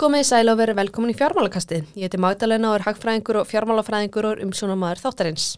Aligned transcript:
Komið 0.00 0.22
í 0.22 0.26
sæl 0.30 0.48
og 0.48 0.56
verið 0.56 0.78
velkomin 0.78 1.10
í 1.12 1.16
fjármálakasti. 1.18 1.82
Ég 1.92 2.08
heiti 2.08 2.16
Magdalena 2.24 2.70
og 2.70 2.78
er 2.78 2.86
hagfræðingur 2.86 3.42
og 3.42 3.48
fjármálafræðingur 3.50 4.28
og 4.30 4.38
umsjónamaður 4.46 5.02
þáttarins. 5.02 5.48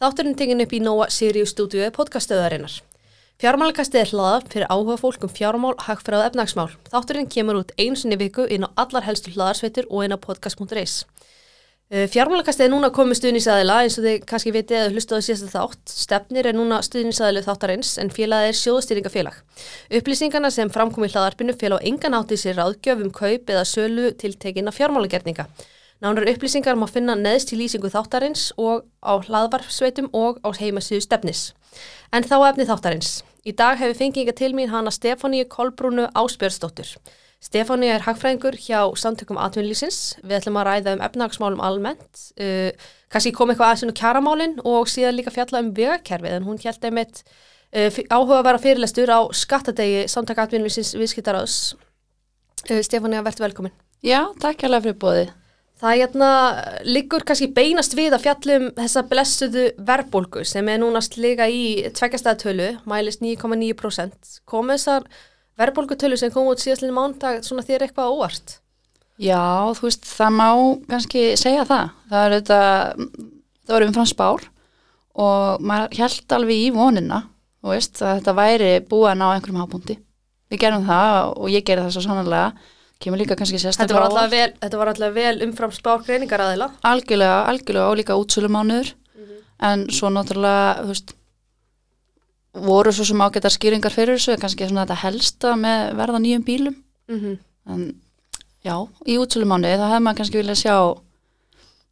Þáttarinn 0.00 0.38
tengin 0.38 0.64
upp 0.64 0.72
í 0.72 0.80
Nóa 0.80 1.10
Sirius 1.12 1.52
stúdíu 1.52 1.90
podcastöðarinnar. 1.92 2.78
Fjármálakasti 3.42 4.00
er 4.00 4.08
hlaða 4.08 4.38
fyrir 4.48 4.72
áhuga 4.72 4.96
fólk 4.96 5.26
um 5.28 5.34
fjármál, 5.36 5.76
hagfræð 5.76 6.22
og 6.22 6.28
efnagsmál. 6.30 6.72
Þáttarinn 6.88 7.28
kemur 7.28 7.60
út 7.60 7.76
einu 7.76 8.00
sinni 8.00 8.16
viku 8.16 8.48
inn 8.48 8.64
á 8.64 8.72
allar 8.80 9.04
helstu 9.04 9.36
hlaðarsveitir 9.36 9.90
og 9.90 10.06
inn 10.06 10.16
á 10.16 10.18
podcast.is. 10.24 11.02
Uh, 11.92 12.06
Fjármálakastið 12.08 12.64
er 12.64 12.70
núna 12.72 12.88
komið 12.88 13.18
stuðnisæðila 13.18 13.74
eins 13.84 13.98
og 14.00 14.06
þið 14.06 14.22
kannski 14.30 14.52
vitið 14.54 14.78
eða 14.78 14.92
hlustaðu 14.94 15.24
síðast 15.26 15.50
þátt. 15.52 15.92
Stefnir 15.92 16.46
er 16.48 16.56
núna 16.56 16.78
stuðnisæðilu 16.86 17.42
þáttarins 17.44 17.90
en 18.00 18.08
félagið 18.08 18.48
er 18.48 18.56
sjóðstýringafélag. 18.56 19.34
Upplýsingarna 19.98 20.48
sem 20.54 20.72
framkom 20.72 21.04
í 21.04 21.10
hlaðarpinu 21.12 21.52
fél 21.60 21.74
á 21.76 21.84
engan 21.84 22.16
átti 22.16 22.38
sér 22.40 22.56
ráðgjöf 22.56 23.02
um 23.04 23.12
kaup 23.12 23.52
eða 23.52 23.66
sölu 23.68 24.08
tiltekina 24.16 24.72
fjármálagerninga. 24.72 25.44
Nánar 26.00 26.30
upplýsingar 26.32 26.80
má 26.80 26.86
finna 26.88 27.12
neðst 27.12 27.52
í 27.52 27.60
lýsingu 27.60 27.92
þáttarins 27.92 28.48
og 28.56 28.88
á 29.04 29.12
hlaðvarpsveitum 29.28 30.08
og 30.16 30.40
á 30.40 30.48
heimasíðu 30.48 31.04
stefnis. 31.04 31.50
En 32.08 32.24
þá 32.24 32.38
efni 32.54 32.70
þáttarins. 32.72 33.18
Í 33.44 33.52
dag 33.52 33.76
hefur 33.76 34.00
fenginga 34.00 34.32
til 34.32 34.54
mín 34.56 34.72
hana 34.72 34.88
Stefáníu 34.88 35.44
Kolbrúnu 35.44 36.08
Áspjörnsdóttur. 36.16 36.96
Stefáni 37.42 37.88
er 37.90 38.04
hagfræðingur 38.06 38.54
hjá 38.62 38.84
samtökum 38.98 39.40
atvinnlýsins. 39.42 40.14
Við 40.22 40.36
ætlum 40.38 40.60
að 40.60 40.68
ræða 40.68 40.92
um 40.94 41.00
efnagsmálum 41.08 41.62
almennt. 41.64 42.20
Uh, 42.38 42.70
kannski 43.10 43.32
kom 43.34 43.50
eitthvað 43.50 43.72
aðeins 43.72 43.86
um 43.88 43.96
kjaramálinn 43.98 44.58
og 44.62 44.90
síðan 44.90 45.18
líka 45.18 45.34
fjalla 45.34 45.64
um 45.64 45.72
vegakerfið 45.74 46.36
en 46.36 46.46
hún 46.46 46.60
held 46.62 46.86
einmitt 46.86 47.24
uh, 47.24 47.90
áhuga 48.14 48.38
að 48.38 48.46
vera 48.46 48.62
fyrirlestur 48.62 49.10
á 49.10 49.20
skattadegi 49.34 50.04
samtökum 50.12 50.46
atvinnlýsins 50.46 50.94
viðskiptaráðs. 50.94 51.56
Uh, 52.70 52.78
Stefáni, 52.78 53.18
verður 53.26 53.48
velkomin. 53.48 53.74
Já, 54.06 54.20
takk 54.42 54.62
alveg 54.68 54.86
fyrir 54.86 55.00
bóðið. 55.02 55.34
Það 55.82 55.98
hérna, 55.98 56.30
liggur 56.86 57.24
kannski 57.26 57.48
beinast 57.50 57.96
við 57.98 58.14
að 58.14 58.22
fjallum 58.28 58.68
þessa 58.76 59.02
blessuðu 59.10 59.64
verðbólgu 59.82 60.44
sem 60.46 60.68
er 60.70 60.78
núnast 60.78 61.16
líka 61.18 61.48
í 61.50 61.88
tveggjastæðatölu, 61.98 62.68
mælist 62.86 63.24
9,9%. 63.24 64.36
Komið 64.46 64.78
þessar 64.78 65.08
verðbólgutölu 65.60 66.18
sem 66.18 66.32
kom 66.32 66.48
út 66.50 66.62
síðastlinu 66.62 66.94
mándag 66.96 67.42
svona 67.46 67.64
þér 67.66 67.86
eitthvað 67.86 68.14
óvart? 68.14 68.58
Já, 69.20 69.70
þú 69.76 69.86
veist, 69.86 70.08
það 70.08 70.36
má 70.38 70.48
kannski 70.90 71.24
segja 71.38 71.66
það. 71.68 71.90
Það 72.10 72.24
er 72.26 72.34
þetta, 72.38 72.60
það 73.66 73.76
var 73.76 73.86
umfram 73.86 74.08
spár 74.08 74.46
og 75.22 75.64
maður 75.68 75.98
held 76.00 76.34
alveg 76.38 76.62
í 76.62 76.68
vonina, 76.72 77.18
þú 77.60 77.74
veist, 77.74 78.00
að 78.00 78.14
þetta 78.18 78.36
væri 78.38 78.70
búið 78.88 79.10
að 79.10 79.18
ná 79.20 79.26
einhverjum 79.28 79.60
hábúndi. 79.60 79.98
Við 80.52 80.62
gerum 80.64 80.86
það 80.88 81.18
og 81.36 81.50
ég 81.52 81.66
gerir 81.68 81.84
það 81.84 81.94
svo 81.96 82.04
sannlega, 82.06 82.70
kemur 83.02 83.20
líka 83.20 83.36
kannski 83.36 83.60
sérstaklega 83.60 84.06
þetta 84.06 84.16
var, 84.16 84.32
vel, 84.32 84.50
þetta 84.62 84.80
var 84.80 84.90
alltaf 84.92 85.14
vel 85.16 85.34
umfram 85.46 85.74
spár 85.76 86.04
greiningar 86.06 86.44
aðila? 86.44 86.70
Algjörlega, 86.88 87.38
algjörlega 87.52 87.90
og 87.90 87.98
líka 88.00 88.16
útsölumánuður, 88.20 88.92
mm 88.92 89.24
-hmm. 89.24 89.42
en 89.68 89.86
svo 89.90 90.08
náttúrulega, 90.08 90.80
þú 90.80 90.92
veist, 90.94 91.14
voru 92.52 92.92
svo 92.92 93.04
sem 93.08 93.22
ágættar 93.24 93.52
skýringar 93.52 93.94
fyrir 93.94 94.18
þessu, 94.18 94.36
kannski 94.40 94.68
svona 94.68 94.84
þetta 94.84 95.00
helsta 95.06 95.54
með 95.56 95.94
verða 95.96 96.20
nýjum 96.20 96.44
bílum 96.44 96.76
mm 97.08 97.18
-hmm. 97.20 97.38
en 97.66 97.94
já, 98.64 98.76
í 99.06 99.18
útsölumáni 99.18 99.72
þá 99.72 99.88
hefði 99.88 100.04
maður 100.04 100.18
kannski 100.18 100.38
viljað 100.38 100.62
sjá 100.62 100.76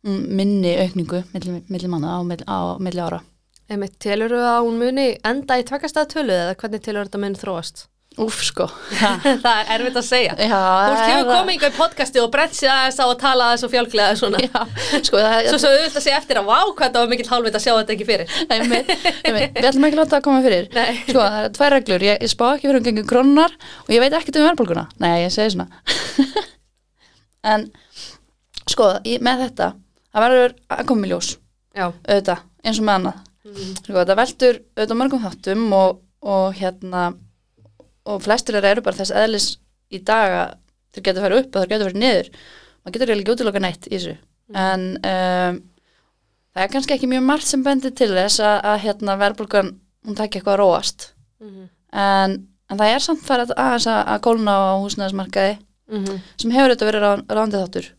mm, 0.05 0.23
minni 0.37 0.77
aukningu 0.77 1.25
millir 1.33 1.63
milli 1.69 1.89
manna 1.89 2.17
á, 2.17 2.19
á 2.47 2.59
milli 2.79 3.01
ára 3.01 3.23
Emið, 3.71 3.91
telur 4.03 4.33
þú 4.35 4.39
að 4.51 4.65
hún 4.67 4.79
muni 4.79 5.19
enda 5.25 5.59
í 5.61 5.63
tvekastæðatölu 5.63 6.33
eða 6.35 6.55
hvernig 6.59 6.83
telur 6.83 7.07
þetta 7.07 7.19
muni 7.23 7.39
þróast? 7.39 7.87
Úf 8.21 8.41
sko. 8.45 8.67
Það 9.45 9.61
er 9.61 9.71
erfitt 9.77 9.97
að 9.97 10.05
segja. 10.05 10.35
Já, 10.37 10.59
Þú 10.61 10.97
hefur 11.01 11.31
komið 11.31 11.55
yngur 11.55 11.71
í 11.71 11.77
podcasti 11.79 12.21
og 12.21 12.29
brett 12.35 12.57
sér 12.57 12.73
aðeins 12.75 13.01
á 13.01 13.07
að 13.07 13.15
tala 13.23 13.47
aðeins 13.49 13.65
og 13.65 13.73
fjálglega 13.73 14.19
svona. 14.21 14.43
Já, 14.45 14.61
sko 15.07 15.23
það 15.23 15.49
Svo 15.49 15.61
svo 15.63 15.71
auðvitað 15.73 16.01
að 16.01 16.05
segja 16.05 16.19
eftir 16.21 16.41
að 16.41 16.51
vá 16.51 16.59
hvað 16.61 16.91
það 16.91 17.01
var 17.01 17.13
mikill 17.15 17.31
hálfveit 17.31 17.57
að 17.57 17.65
sjá 17.65 17.73
þetta 17.79 17.95
ekki 17.97 18.09
fyrir. 18.11 18.37
Nei, 18.51 18.57
með, 18.75 18.93
með, 19.25 19.47
Við 19.57 19.69
ætlum 19.71 19.89
ekki 19.89 19.97
að 19.97 20.03
láta 20.03 20.13
það 20.13 20.19
að 20.21 20.27
koma 20.29 20.45
fyrir. 20.47 20.69
Nei. 20.77 21.01
Sko, 21.07 21.25
það 21.25 21.41
er 21.47 21.55
tvær 21.57 21.75
reglur, 21.77 22.07
ég, 22.11 22.21
ég 22.21 22.35
spá 22.35 22.47
ekki 22.51 22.69
fyrir 22.69 22.81
um 22.81 22.89
gengum 22.91 23.11
krónar 23.15 23.57
og 23.87 23.95
ég 23.95 24.05
veit 24.05 24.19
ekkert 24.21 24.41
um 24.41 24.49
verðbólguna. 24.51 24.87
Nei, 25.01 25.13
ég 25.25 25.35
segi 25.35 25.57
svona. 25.57 25.81
En, 27.41 27.71
sko, 28.69 28.91
ég, 29.09 29.23
með 29.25 29.47
þetta 29.47 29.71
það 30.13 30.25
verður 30.27 30.55
að 30.77 30.87
koma 30.91 31.07
í 31.07 31.11
ljós. 31.13 31.31
Auðvitað, 31.81 32.43
eins 32.67 32.81
og 32.83 32.85
með 32.85 32.99
annað. 32.99 33.27
Mm. 33.41 33.69
sko, 33.79 33.95
það 33.97 34.19
veldur 34.19 34.59
auðvitað 34.61 34.99
mörgum 35.01 35.23
þáttum 35.25 35.63
og, 35.73 36.01
og 36.29 36.59
hérna 36.59 37.05
og 38.09 38.23
flestir 38.25 38.59
eru 38.61 38.83
bara 38.85 38.97
þess 38.97 39.13
eðlis 39.13 39.49
í 39.91 40.01
dag 40.07 40.37
að 40.41 40.57
þeir 40.95 41.05
getur 41.07 41.21
að 41.21 41.27
fara 41.27 41.41
upp 41.41 41.55
og 41.55 41.63
þeir 41.63 41.73
getur 41.73 41.87
að 41.87 41.91
fara 41.91 42.03
niður 42.05 42.31
maður 42.81 42.95
getur 42.95 43.11
eiginlega 43.11 43.25
ekki 43.25 43.35
útiloka 43.37 43.63
neitt 43.63 43.89
í 43.89 43.93
þessu 43.95 44.15
mm. 44.15 44.61
en 44.65 44.87
um, 45.11 45.61
það 46.51 46.65
er 46.65 46.73
kannski 46.75 46.97
ekki 46.97 47.11
mjög 47.11 47.27
margt 47.29 47.49
sem 47.51 47.65
bendir 47.67 47.95
til 47.97 48.11
þess 48.15 48.43
að, 48.43 48.57
að 48.73 48.83
hérna, 48.87 49.19
verðbólgan 49.21 49.73
hún 50.07 50.19
takja 50.19 50.41
eitthvað 50.41 50.57
að 50.57 50.61
róast 50.63 51.07
mm 51.41 51.51
-hmm. 51.51 51.69
en, 52.05 52.37
en 52.71 52.81
það 52.81 52.95
er 52.95 53.05
samt 53.07 53.25
farið 53.27 53.55
aðeins 53.57 53.87
að, 53.87 54.01
að 54.15 54.23
kólna 54.27 54.57
á 54.57 54.83
húsnæðismarkaði 54.83 55.55
mm 55.59 56.05
-hmm. 56.05 56.21
sem 56.37 56.57
hefur 56.57 56.75
þetta 56.75 56.91
verið 56.91 57.07
rándið 57.29 57.63
þáttur 57.65 57.91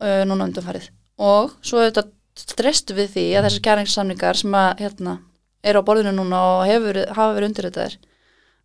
uh, 0.00 0.22
núna 0.28 0.48
undanfarið 0.48 0.90
og 1.18 1.52
svo 1.60 1.82
þetta 1.82 2.06
stresstu 2.38 2.94
við 2.96 3.12
því 3.16 3.26
að 3.36 3.44
þessar 3.46 3.64
kæringssamningar 3.66 4.36
sem 4.36 4.54
að 4.54 4.80
hérna, 4.80 5.18
eru 5.62 5.82
á 5.84 5.86
borðinu 5.86 6.12
núna 6.16 6.40
og 6.54 6.66
hefur, 6.66 7.04
hafa 7.12 7.34
verið 7.34 7.48
undir 7.50 7.68
þetta 7.68 7.84
er 7.84 7.98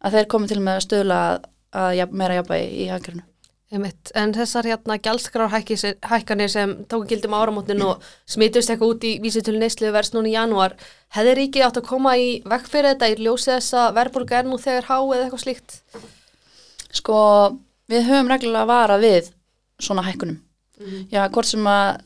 að 0.04 0.18
þeir 0.18 0.30
komi 0.34 0.52
til 0.52 0.60
með 0.62 0.78
að 0.80 0.86
stöðla 0.86 1.24
að, 1.32 1.50
að 1.78 2.14
meira 2.14 2.38
jafnvægi 2.40 2.70
í 2.84 2.88
hagkerinu. 2.92 3.26
En 3.68 4.32
þessar 4.32 4.64
hérna 4.70 4.96
gælskrárhækkanir 5.04 6.52
sem 6.52 6.74
tóku 6.88 7.10
gildum 7.10 7.34
áramótin 7.36 7.84
og 7.84 8.06
smitust 8.24 8.72
eitthvað 8.72 8.94
út 8.94 9.04
í 9.04 9.18
vísitölu 9.20 9.60
neyslu 9.60 9.92
vers 9.92 10.14
núna 10.14 10.30
í 10.32 10.36
janúar, 10.38 10.78
hefði 11.12 11.34
ríkið 11.36 11.66
átt 11.66 11.80
að 11.82 11.90
koma 11.90 12.14
í 12.16 12.30
vekk 12.48 12.70
fyrir 12.72 12.94
þetta 12.94 13.10
í 13.12 13.18
ljósi 13.26 13.52
þess 13.52 13.76
að 13.76 13.98
verðbólga 13.98 14.40
er 14.40 14.48
nú 14.48 14.60
þegar 14.64 14.88
há 14.88 14.98
eða 15.02 15.26
eitthvað 15.26 15.44
slíkt? 15.44 15.76
Sko, 16.96 17.18
við 17.92 18.08
höfum 18.08 18.32
reglulega 18.32 18.64
að 18.64 18.72
vara 18.72 18.98
við 19.04 19.30
svona 19.84 20.08
hækkunum. 20.08 20.40
Mm 20.80 20.88
-hmm. 20.88 21.04
Já, 21.12 21.28
hvort 21.28 21.48
sem 21.52 21.68
að 21.68 22.00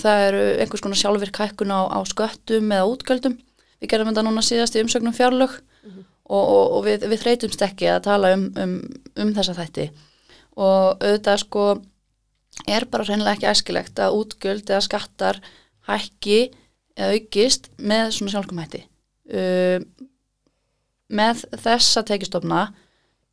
það 0.00 0.26
eru 0.28 0.42
einhvers 0.62 0.80
konar 0.80 0.96
sjálfvirk 0.96 1.36
hækkun 1.36 1.74
á, 1.74 1.80
á 1.84 1.98
sköttum 2.08 2.72
eða 2.72 2.88
útgjöldum. 2.88 3.36
Við 3.80 3.90
gerum 3.90 4.08
þetta 4.08 4.24
núna 4.24 4.42
síðast 4.42 4.76
í 4.76 4.80
umsögnum 4.80 5.12
fjárlög. 5.12 5.60
Og, 6.24 6.40
og, 6.40 6.66
og 6.78 6.84
við, 6.86 7.04
við 7.10 7.20
þreytumst 7.20 7.62
ekki 7.66 7.90
að 7.92 8.04
tala 8.06 8.30
um, 8.32 8.46
um, 8.60 8.78
um 9.20 9.32
þessa 9.36 9.56
þætti. 9.58 9.90
Og 10.56 11.02
auðvitað 11.02 11.42
sko 11.42 11.64
er 12.70 12.86
bara 12.88 13.06
reynilega 13.08 13.34
ekki 13.36 13.50
æskilegt 13.50 14.00
að 14.00 14.16
útgjöld 14.20 14.70
eða 14.70 14.84
skattar 14.86 15.40
hækki 15.88 16.40
eða 16.94 17.18
aukist 17.18 17.68
með 17.76 18.12
svona 18.16 18.34
sjálfkomhætti 18.34 18.82
uh, 19.34 19.78
með 21.14 21.44
þessa 21.64 22.04
tekistofna 22.06 22.66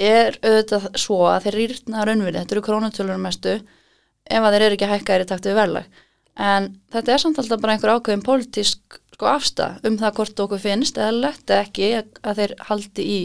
er 0.01 0.37
auðvitað 0.41 0.87
svo 0.99 1.19
að 1.29 1.45
þeir 1.45 1.57
rýrna 1.59 2.05
raunvinni, 2.07 2.41
þetta 2.41 2.57
eru 2.57 2.65
krónutölunum 2.65 3.27
mestu 3.27 3.59
ef 3.59 4.41
að 4.41 4.55
þeir 4.55 4.65
eru 4.65 4.77
ekki 4.77 4.89
hækkaðir 4.89 5.25
í 5.25 5.29
takt 5.29 5.49
við 5.49 5.59
verðlag 5.59 6.01
en 6.39 6.71
þetta 6.93 7.13
er 7.13 7.21
samt 7.23 7.39
alltaf 7.41 7.61
bara 7.61 7.75
einhver 7.75 7.95
ákveðin 7.95 8.25
pólitísk 8.25 8.99
sko 9.21 9.29
afstað 9.29 9.85
um 9.87 9.97
það 9.99 10.15
hvort 10.17 10.43
okkur 10.45 10.61
finnst 10.61 10.97
eða 10.97 11.11
lett 11.27 11.53
ekki 11.53 11.91
að 11.99 12.39
þeir 12.39 12.55
haldi 12.69 13.05
í 13.05 13.19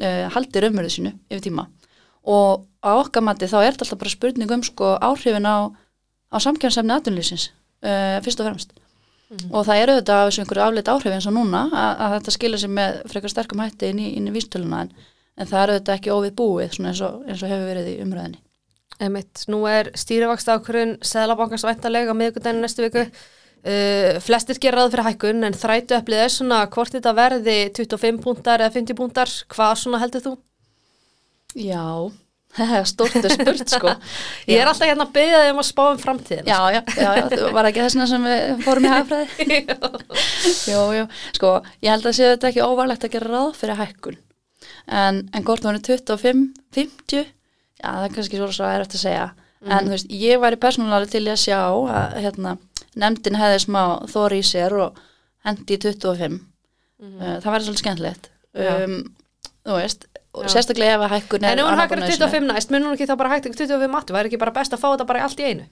uh, 0.00 0.26
haldi 0.34 0.62
raunverðu 0.62 0.94
sínu 0.94 1.14
yfir 1.28 1.44
tíma. 1.48 1.66
Og 2.28 2.64
á 2.84 2.90
okkar 2.96 3.24
mati 3.24 3.48
þá 3.50 3.58
er 3.62 3.72
þetta 3.72 3.88
alltaf 3.88 4.02
bara 4.02 4.14
spurning 4.14 4.52
um 4.54 4.64
sko 4.64 4.94
áhrifin 5.02 5.48
á, 5.48 5.68
á 6.32 6.36
samkjörnsefni 6.40 6.94
aðunlýsins 6.94 7.50
uh, 7.84 8.18
fyrst 8.24 8.40
og 8.40 8.48
fremst. 8.48 8.72
Mm 9.28 9.36
-hmm. 9.36 9.52
og 9.52 9.66
það 9.66 9.82
eru 9.82 9.94
þetta 9.98 10.14
af 10.16 10.26
þessu 10.28 10.40
einhverju 10.40 10.64
afleitt 10.64 10.88
áhrif 10.88 11.12
eins 11.12 11.26
og 11.28 11.34
núna 11.36 11.62
að, 11.68 11.92
að 12.04 12.12
þetta 12.16 12.30
skilja 12.30 12.58
sig 12.58 12.70
með 12.70 13.00
frekar 13.12 13.30
sterkum 13.30 13.60
hætti 13.60 13.90
inn 13.92 13.98
í, 14.00 14.06
í 14.16 14.30
vístöluna 14.32 14.80
en, 14.80 14.92
en 15.36 15.46
það 15.46 15.62
eru 15.62 15.74
þetta 15.76 15.94
ekki 15.94 16.14
óvið 16.16 16.32
búið 16.38 16.62
eins 16.64 17.00
og, 17.04 17.18
eins 17.28 17.42
og 17.42 17.50
hefur 17.52 17.68
verið 17.68 17.90
í 17.92 17.98
umræðinni 18.00 18.40
Emitt, 18.98 19.44
nú 19.46 19.62
er 19.70 19.92
stýrivaksta 19.94 20.56
ákvörðun 20.58 20.96
Sæðlabankars 21.06 21.62
væntalega 21.66 22.10
á 22.10 22.18
miðugundinu 22.18 22.64
næstu 22.64 22.82
viku. 22.82 23.04
Uh, 23.58 24.16
flestir 24.22 24.58
gera 24.62 24.84
það 24.84 24.94
fyrir 24.94 25.06
hækkun 25.08 25.46
en 25.46 25.56
þrætu 25.58 25.96
upplið 25.98 26.22
er 26.24 26.32
svona 26.34 26.60
hvort 26.70 26.94
þetta 26.94 27.12
verði 27.14 27.56
25 27.74 28.20
púntar 28.22 28.62
eða 28.62 28.74
50 28.74 28.98
púntar. 28.98 29.34
Hvað 29.54 29.74
svona 29.82 30.00
heldur 30.02 30.24
þú? 30.24 30.32
Já, 31.58 32.10
er 32.78 32.90
stortur 32.90 33.30
spurt 33.34 33.70
sko. 33.70 33.94
Ég 34.50 34.58
er 34.58 34.66
alltaf 34.70 34.90
hérna 34.90 35.06
að 35.06 35.14
byggja 35.18 35.44
þig 35.44 35.54
um 35.54 35.62
að 35.62 35.68
spá 35.70 35.82
um 35.86 36.02
framtíðin 36.02 36.50
Já, 36.50 36.58
já, 36.74 36.80
já, 36.98 37.08
já. 37.20 37.24
Það 37.34 37.56
var 37.60 37.70
ekki 37.70 37.84
þessna 37.86 38.10
sem 38.10 38.28
við 38.32 38.66
fórum 38.66 38.88
í 38.88 38.94
hagfræði? 38.96 39.62
Jú, 40.74 40.84
jú, 40.98 41.08
sko 41.38 41.56
ég 41.86 41.90
held 41.94 42.10
að 42.10 42.18
séu 42.18 42.30
þetta 42.34 42.50
ekki 42.50 42.66
óvarlegt 42.66 43.06
að 43.06 43.14
gera 43.14 43.34
ráð 43.34 43.50
fyrir 43.62 43.82
hækkun. 43.82 44.22
En, 44.88 45.26
en 45.30 45.44
hvort 45.44 45.62
það 45.62 45.76
verður 45.76 45.90
25, 45.92 46.46
50 46.78 47.26
já 47.78 47.88
það 47.88 48.06
er 48.06 48.14
kannski 48.14 48.40
svo 48.40 48.48
að 48.48 48.74
er 48.74 48.84
eftir 48.84 48.98
að 48.98 49.04
segja 49.04 49.26
mm. 49.28 49.70
en 49.70 49.86
þú 49.86 49.94
veist, 49.94 50.10
ég 50.24 50.42
væri 50.42 50.60
persónulega 50.62 51.12
til 51.12 51.24
að 51.26 51.40
sjá 51.44 51.60
að 51.62 52.18
hérna 52.24 52.56
nefndin 52.98 53.38
hefði 53.38 53.64
smá 53.64 53.82
þóri 54.10 54.42
í 54.42 54.46
sér 54.46 54.76
og 54.82 55.00
hendi 55.46 55.76
í 55.76 55.80
25 55.80 56.28
mm 56.28 56.38
-hmm. 57.00 57.18
uh, 57.22 57.36
það 57.42 57.52
væri 57.52 57.64
svolítið 57.64 57.82
skemmtilegt 57.84 58.30
um, 58.54 58.96
þú 59.64 59.80
veist, 59.80 60.06
og 60.34 60.44
Já. 60.44 60.48
sérstaklega 60.54 60.94
ef 60.96 61.04
að 61.06 61.14
hækkun 61.16 61.44
er 61.44 61.52
En 61.52 61.58
ef 61.58 61.66
hún 61.66 61.80
hækkar 61.80 62.00
bara 62.00 62.08
í 62.08 62.18
25 62.18 62.46
næst, 62.52 62.70
mun 62.70 62.82
hún 62.82 62.94
ekki 62.94 63.06
þá 63.06 63.16
bara 63.16 63.28
hægt 63.34 63.46
25 63.46 63.88
matu, 63.88 64.12
væri 64.12 64.26
ekki 64.30 64.38
bara 64.38 64.56
best 64.58 64.72
að 64.72 64.82
fá 64.82 64.88
þetta 64.92 65.06
bara 65.06 65.22
allt 65.22 65.40
í 65.40 65.48
einu? 65.50 65.64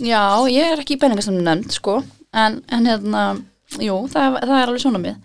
Já, 0.00 0.22
ég 0.48 0.72
er 0.72 0.80
ekki 0.80 0.94
í 0.96 1.00
peningastamni 1.00 1.42
nefnd 1.44 1.72
sko, 1.72 2.02
en, 2.32 2.62
en 2.68 2.86
hérna 2.86 3.24
jú, 3.78 4.06
það, 4.08 4.40
það 4.40 4.56
er 4.60 4.68
alveg 4.68 4.80
svona 4.80 4.98
mið 4.98 5.16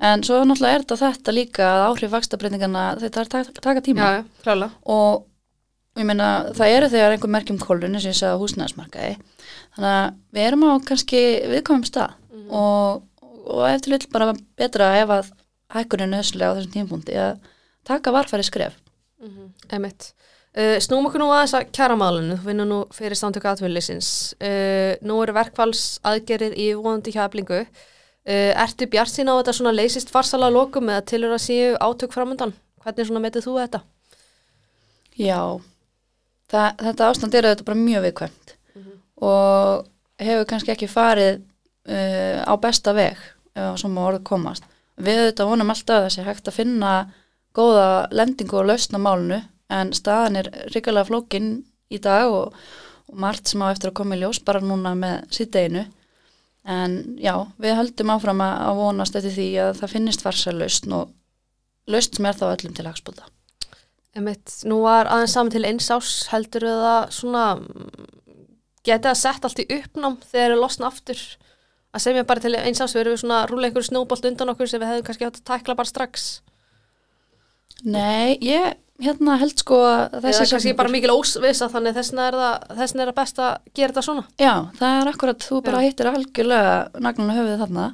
en 0.00 0.22
svo 0.24 0.38
náttúrulega 0.44 0.78
er 0.78 0.84
þetta 0.84 0.96
þetta 0.96 1.34
líka 1.36 1.66
að 1.68 1.82
áhrif 1.88 2.12
vakstabreitingana, 2.14 2.84
þetta 3.00 3.20
er 3.20 3.50
taka, 3.60 3.82
tíma 3.84 4.00
Já, 4.00 4.16
já, 4.16 4.22
klála. 4.44 4.70
Og 5.94 6.02
ég 6.02 6.08
meina 6.08 6.28
það 6.56 6.74
eru 6.76 6.90
þegar 6.94 7.14
einhver 7.16 7.34
merkjum 7.36 7.60
kólun 7.62 7.94
eins 7.94 8.06
og 8.06 8.12
ég 8.12 8.18
sagði 8.20 8.38
á 8.38 8.42
húsnæðismarkaði 8.42 9.14
þannig 9.76 9.94
að 9.94 10.10
við 10.36 10.46
erum 10.46 10.66
á 10.66 10.72
kannski 10.86 11.22
viðkomum 11.50 11.86
stað 11.88 12.14
og, 12.50 13.02
og 13.46 13.64
eftir 13.70 13.94
lill 13.94 14.12
bara 14.12 14.34
betra 14.60 14.92
ef 15.00 15.16
að 15.16 15.32
hækkunin 15.74 16.08
er 16.08 16.14
nöðslega 16.16 16.54
á 16.54 16.56
þessum 16.58 16.76
tímpúndi 16.76 17.18
að 17.18 17.50
taka 17.86 18.14
varfæri 18.14 18.46
skref 18.46 18.78
Emitt. 19.70 20.12
Uh, 20.50 20.80
snúm 20.82 21.06
okkur 21.06 21.22
nú 21.22 21.28
aðeins 21.30 21.52
að 21.54 21.68
kjaramálinu, 21.76 22.38
þú 22.40 22.48
vinnur 22.48 22.66
nú 22.66 22.78
fyrir 22.94 23.18
samtöku 23.18 23.46
atvinnleysins. 23.46 24.32
Uh, 24.42 24.96
nú 25.06 25.20
eru 25.22 25.34
verkfalls 25.36 26.00
aðgerið 26.06 26.56
í 26.58 26.70
vonandi 26.74 27.14
hjaflingu. 27.14 27.60
Uh, 28.26 28.50
ertu 28.58 28.88
bjart 28.90 29.12
sín 29.12 29.30
á 29.30 29.36
þetta 29.36 29.54
svona 29.56 29.74
leysist 29.76 30.10
farsala 30.10 30.50
lokum 30.50 30.90
eða 30.90 31.04
tilur 31.12 31.36
að 31.36 31.44
séu 31.44 31.76
átök 31.78 32.16
framöndan? 32.16 32.56
Hvernig 32.82 33.10
svona 33.10 33.22
metið 33.22 33.46
þú 33.46 33.56
þetta? 33.60 33.82
Já, 35.20 35.40
það, 36.50 36.68
þetta 36.86 37.08
ástand 37.08 37.36
er 37.36 37.48
þetta 37.50 37.66
bara 37.68 37.84
mjög 37.84 38.06
viðkvæmt 38.08 38.56
og 39.20 39.86
hefur 40.20 40.48
kannski 40.48 40.74
ekki 40.74 40.88
farið 40.90 41.40
uh, 41.40 42.40
á 42.44 42.54
besta 42.60 42.94
veg 42.96 43.18
ef 43.58 43.80
svo 43.80 43.90
má 43.92 44.02
orðið 44.06 44.26
komast. 44.28 44.66
Við 45.00 45.24
þetta 45.30 45.48
vonum 45.48 45.72
alltaf 45.72 46.06
þessi 46.06 46.24
hægt 46.26 46.48
að 46.48 46.58
finna 46.60 46.92
góða 47.56 48.08
lendingu 48.14 48.60
og 48.60 48.68
lausna 48.70 49.00
málunu 49.00 49.40
en 49.70 49.92
staðan 49.96 50.38
er 50.40 50.50
ríkilega 50.74 51.08
flókin 51.08 51.50
í 51.90 51.98
dag 52.02 52.30
og, 52.30 52.54
og 53.10 53.16
margt 53.24 53.50
sem 53.50 53.62
á 53.62 53.72
eftir 53.72 53.90
að 53.90 53.98
koma 54.00 54.16
í 54.16 54.20
ljós 54.22 54.42
bara 54.44 54.62
núna 54.62 54.94
með 54.98 55.24
síðdeginu 55.34 55.86
en 56.70 56.96
já, 57.18 57.34
við 57.58 57.78
höldum 57.78 58.12
áfram 58.14 58.42
að, 58.44 58.76
vonast 58.78 59.16
eftir 59.18 59.34
því 59.34 59.48
að 59.64 59.72
það 59.80 59.94
finnist 59.94 60.24
farsa 60.24 60.54
lausn 60.54 60.96
og 60.98 61.14
lausn 61.90 62.18
sem 62.18 62.28
er 62.28 62.38
þá 62.38 62.46
öllum 62.52 62.76
til 62.76 62.86
hagspúta. 62.86 63.26
Emitt, 64.18 64.56
nú 64.66 64.80
var 64.82 65.06
aðeins 65.06 65.36
saman 65.36 65.52
til 65.54 65.66
eins 65.68 65.86
ás 65.94 66.26
heldur 66.32 66.66
það 66.66 67.12
svona 67.14 67.44
getið 68.86 69.10
að 69.12 69.20
setja 69.20 69.46
allt 69.46 69.62
í 69.62 69.68
uppnám 69.76 70.18
þegar 70.24 70.54
þeir 70.54 70.60
losna 70.60 70.88
aftur 70.90 71.20
að 71.90 72.04
semja 72.04 72.26
bara 72.26 72.42
til 72.42 72.56
eins 72.58 72.80
ás, 72.82 72.94
við 72.94 73.04
erum 73.04 73.14
við 73.14 73.22
svona 73.22 73.40
að 73.42 73.50
rúla 73.52 73.68
einhverju 73.68 73.90
snjóbolt 73.90 74.26
undan 74.30 74.52
okkur 74.54 74.70
sem 74.70 74.82
við 74.82 74.90
hefðum 74.90 75.06
kannski 75.06 75.28
átt 75.28 75.40
að 75.40 75.48
tækla 75.52 75.78
bara 75.78 75.92
strax 75.92 76.30
Nei, 77.86 78.36
ég 78.44 78.74
hérna 79.00 79.36
held 79.40 79.62
sko 79.62 79.78
að 79.86 80.18
Þessi 80.26 80.42
er 80.42 80.50
kannski 80.52 80.74
bara 80.76 80.92
mikil 80.92 81.14
ósvisa 81.14 81.70
þannig 81.72 81.96
þessna 81.96 82.26
er 82.28 82.38
það, 82.40 82.66
þessna 82.80 83.02
er 83.02 83.10
það 83.10 83.18
best 83.20 83.40
að 83.40 83.52
gera 83.72 83.92
þetta 83.92 84.04
svona. 84.04 84.24
Já, 84.40 84.52
það 84.76 84.98
er 84.98 85.10
akkurat, 85.14 85.46
þú 85.46 85.60
bara 85.64 85.80
Já. 85.80 85.86
hittir 85.88 86.10
algjörlega 86.10 86.74
naglunum 87.06 87.38
höfuðið 87.38 87.64
þarna. 87.64 87.86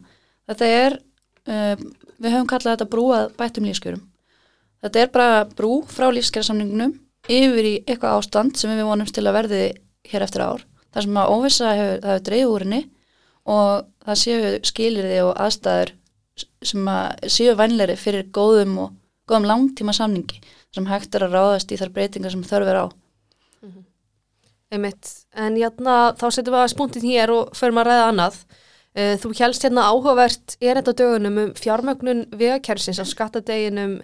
Þetta 0.51 0.71
er, 0.81 0.99
uh, 1.47 1.87
við 2.17 2.35
höfum 2.35 2.51
kallað 2.51 2.75
þetta 2.75 2.91
brúað 2.97 3.31
bættum 3.39 3.69
lífskjörum. 3.69 4.03
Þetta 4.87 5.03
er 5.03 5.13
bara 5.15 5.45
brú 5.59 5.81
frá 5.91 6.07
lífskjörsamningunum 6.15 6.95
yfir 7.27 7.67
í 7.67 7.75
eitthvað 7.83 8.21
ástand 8.21 8.59
sem 8.59 8.71
við 8.71 8.87
vonumst 8.87 9.17
til 9.17 9.27
að 9.27 9.39
verði 9.41 9.63
hér 10.07 10.25
eftir 10.27 10.45
ár. 10.47 10.63
Það 10.95 11.07
sem 11.07 11.19
að 11.21 11.33
óvissa 11.35 11.73
hefur, 11.75 11.97
það 12.05 12.13
hefur 12.13 12.27
dreigð 12.29 12.53
úr 12.53 12.65
henni 12.67 12.83
og 13.57 13.89
það 14.07 14.21
séu 14.23 14.53
skilirði 14.71 15.17
og 15.25 15.33
aðstæður 15.43 15.93
sem 16.71 16.93
að 16.93 17.27
séu 17.33 17.57
vænleiri 17.59 17.97
fyrir 17.99 18.31
góðum 18.35 18.79
og 18.85 18.95
góðum 19.27 19.49
langtíma 19.51 19.95
samningi 19.97 20.39
sem 20.75 20.87
hægt 20.87 21.17
er 21.17 21.27
að 21.27 21.35
ráðast 21.35 21.73
í 21.73 21.81
þar 21.81 21.93
breytingar 21.97 22.35
sem 22.35 22.45
þörf 22.47 22.71
er 22.71 22.81
á. 22.85 22.87
Einmitt. 24.73 25.11
En 25.39 25.57
jæna, 25.59 26.15
þá 26.19 26.27
setjum 26.35 26.55
við 26.55 26.63
að 26.63 26.73
spunktin 26.73 27.07
hér 27.07 27.33
og 27.33 27.53
förum 27.57 27.79
að 27.81 27.91
ræða 27.91 28.07
annað. 28.11 28.39
Uh, 28.97 29.15
Þú 29.21 29.33
helst 29.39 29.67
hérna 29.67 29.91
áhugavert 29.91 30.57
er 30.61 30.81
þetta 30.81 30.97
dögunum 31.01 31.43
um 31.43 31.53
fjármögnun 31.59 32.25
vegakerfisins 32.35 33.01
á 33.03 33.07
skattadeginum 33.07 34.01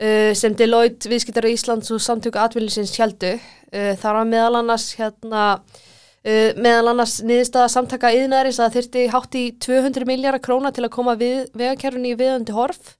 uh, 0.00 0.32
sem 0.36 0.54
Deloitte, 0.58 1.10
viðskiptar 1.10 1.48
í 1.48 1.54
Íslands 1.54 1.92
og 1.94 2.02
samtöku 2.02 2.40
atvinninsins 2.40 2.94
heldu. 3.00 3.34
Uh, 3.74 3.92
þar 4.00 4.20
var 4.20 4.30
meðal 4.30 4.60
annars 4.60 4.88
hérna 4.98 5.44
uh, 5.60 6.50
meðal 6.56 6.92
annars 6.94 7.18
niðurstaða 7.26 7.70
samtaka 7.74 8.12
yðnaðarins 8.16 8.60
að 8.60 8.66
það 8.66 8.76
þyrfti 8.78 9.06
hátt 9.14 9.38
í 9.38 9.44
200 9.66 10.08
miljardar 10.10 10.44
króna 10.44 10.72
til 10.74 10.86
að 10.86 10.94
koma 10.96 11.16
við, 11.20 11.44
vegakerfinu 11.56 12.12
í 12.12 12.18
viðöndi 12.20 12.56
horf. 12.56 12.94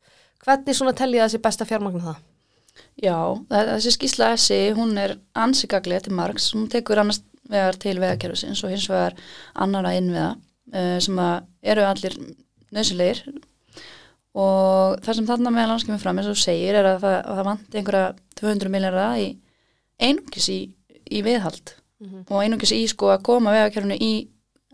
Hvernig 0.45 0.77
svona 0.77 0.97
tellið 0.97 1.25
þessi 1.25 1.43
besta 1.45 1.67
fjármagnu 1.69 2.05
það? 2.05 2.23
Já, 3.01 3.19
þessi 3.51 3.93
skýsla 3.95 4.33
essi, 4.35 4.59
hún 4.77 4.97
er 5.01 5.17
ansikaglega 5.39 6.05
til 6.05 6.15
margs, 6.19 6.51
hún 6.55 6.67
tekur 6.71 7.01
annars 7.01 7.23
vegar 7.51 7.79
til 7.81 7.97
vegakerfisins 8.03 8.63
og 8.65 8.73
hins 8.73 8.87
vegar 8.91 9.17
annara 9.63 9.93
innviða 9.97 10.35
sem 11.05 11.19
eru 11.63 11.85
allir 11.87 12.17
nöðsilegir 12.75 13.21
og 14.35 15.01
það 15.05 15.17
sem 15.19 15.27
þarna 15.29 15.53
meðal 15.55 15.71
annars 15.71 15.87
kemur 15.87 16.03
fram 16.03 16.19
eins 16.19 16.31
og 16.31 16.39
segir 16.41 16.75
er 16.75 16.89
að 16.91 17.05
það, 17.05 17.17
að 17.21 17.39
það 17.39 17.49
vanti 17.49 17.79
einhverja 17.79 18.07
200 18.41 18.73
miljardar 18.75 19.19
í 19.23 19.29
einungis 20.03 20.49
í, 20.51 20.61
í 21.11 21.23
viðhald. 21.23 21.77
Og 22.29 22.43
einungis 22.43 22.75
í 22.75 22.83
sko 22.91 23.13
að 23.15 23.23
koma 23.29 23.55
vegakerfinu 23.55 23.97
í 24.03 24.13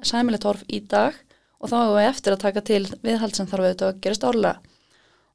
sæmilegt 0.02 0.46
horf 0.48 0.64
í 0.68 0.80
dag. 0.88 1.14
Og 1.60 1.68
þá 1.68 1.76
er 2.00 2.08
eftir 2.08 2.34
að 2.34 2.42
taka 2.46 2.62
til 2.64 2.82
viðhald 3.04 3.36
sem 3.36 3.48
þarf 3.50 3.66
auðvitað 3.66 3.92
að 3.92 4.00
gerast 4.06 4.24
árlega. 4.24 4.76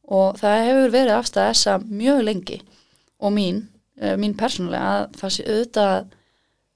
Og 0.06 0.40
það 0.42 0.64
hefur 0.68 0.94
verið 0.94 1.18
afstæða 1.20 1.52
þessa 1.52 1.76
mjög 1.86 2.22
lengi. 2.26 2.60
Og 3.22 3.34
mín, 3.34 3.62
uh, 4.02 4.16
mín 4.22 4.34
persónulega 4.38 4.96
að 4.96 5.20
það 5.22 5.36
sé 5.36 5.46
auðvitað 5.46 6.16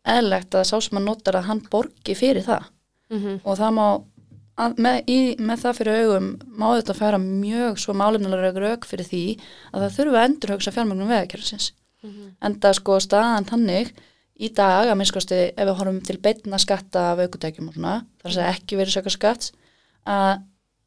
eðlegt 0.10 0.56
að 0.56 0.68
sá 0.70 0.76
sem 0.86 1.02
að 1.02 1.08
notar 1.10 1.40
að 1.40 1.50
hann 1.50 1.64
borgi 1.74 2.16
fyrir 2.18 2.46
það. 2.46 2.70
Mm 3.10 3.20
-hmm. 3.20 3.38
og 3.44 3.58
það 3.58 3.72
má 3.74 3.86
að, 4.60 4.78
með, 4.84 5.00
í, 5.08 5.18
með 5.40 5.64
það 5.64 5.80
fyrir 5.80 6.00
augum 6.04 6.30
má 6.60 6.66
auðvitað 6.70 7.00
færa 7.00 7.20
mjög 7.24 7.80
svo 7.82 7.96
málefnilega 7.98 8.64
rauk 8.64 8.88
fyrir 8.90 9.08
því 9.08 9.24
að 9.72 9.86
það 9.86 9.98
þurfa 9.98 10.20
að 10.20 10.28
endurhugsa 10.30 10.76
fjármagnum 10.76 11.12
vegakerfisins. 11.14 11.72
En 12.44 12.56
það 12.64 12.78
sko 12.80 13.00
staðan 13.04 13.48
þannig 13.50 13.94
í 14.40 14.50
dag 14.56 14.88
að 14.88 14.98
minnskosti 15.00 15.40
ef 15.50 15.66
við 15.68 15.76
horfum 15.80 16.00
til 16.08 16.18
beitna 16.24 16.60
skatta 16.62 17.10
af 17.12 17.24
aukutækjum 17.26 17.72
og 17.72 17.76
svona, 17.76 17.96
þar 18.22 18.30
að 18.30 18.36
segja 18.38 18.54
ekki 18.56 18.78
verið 18.80 18.96
sökka 18.96 19.14
skatt 19.16 19.50
að, 20.08 20.44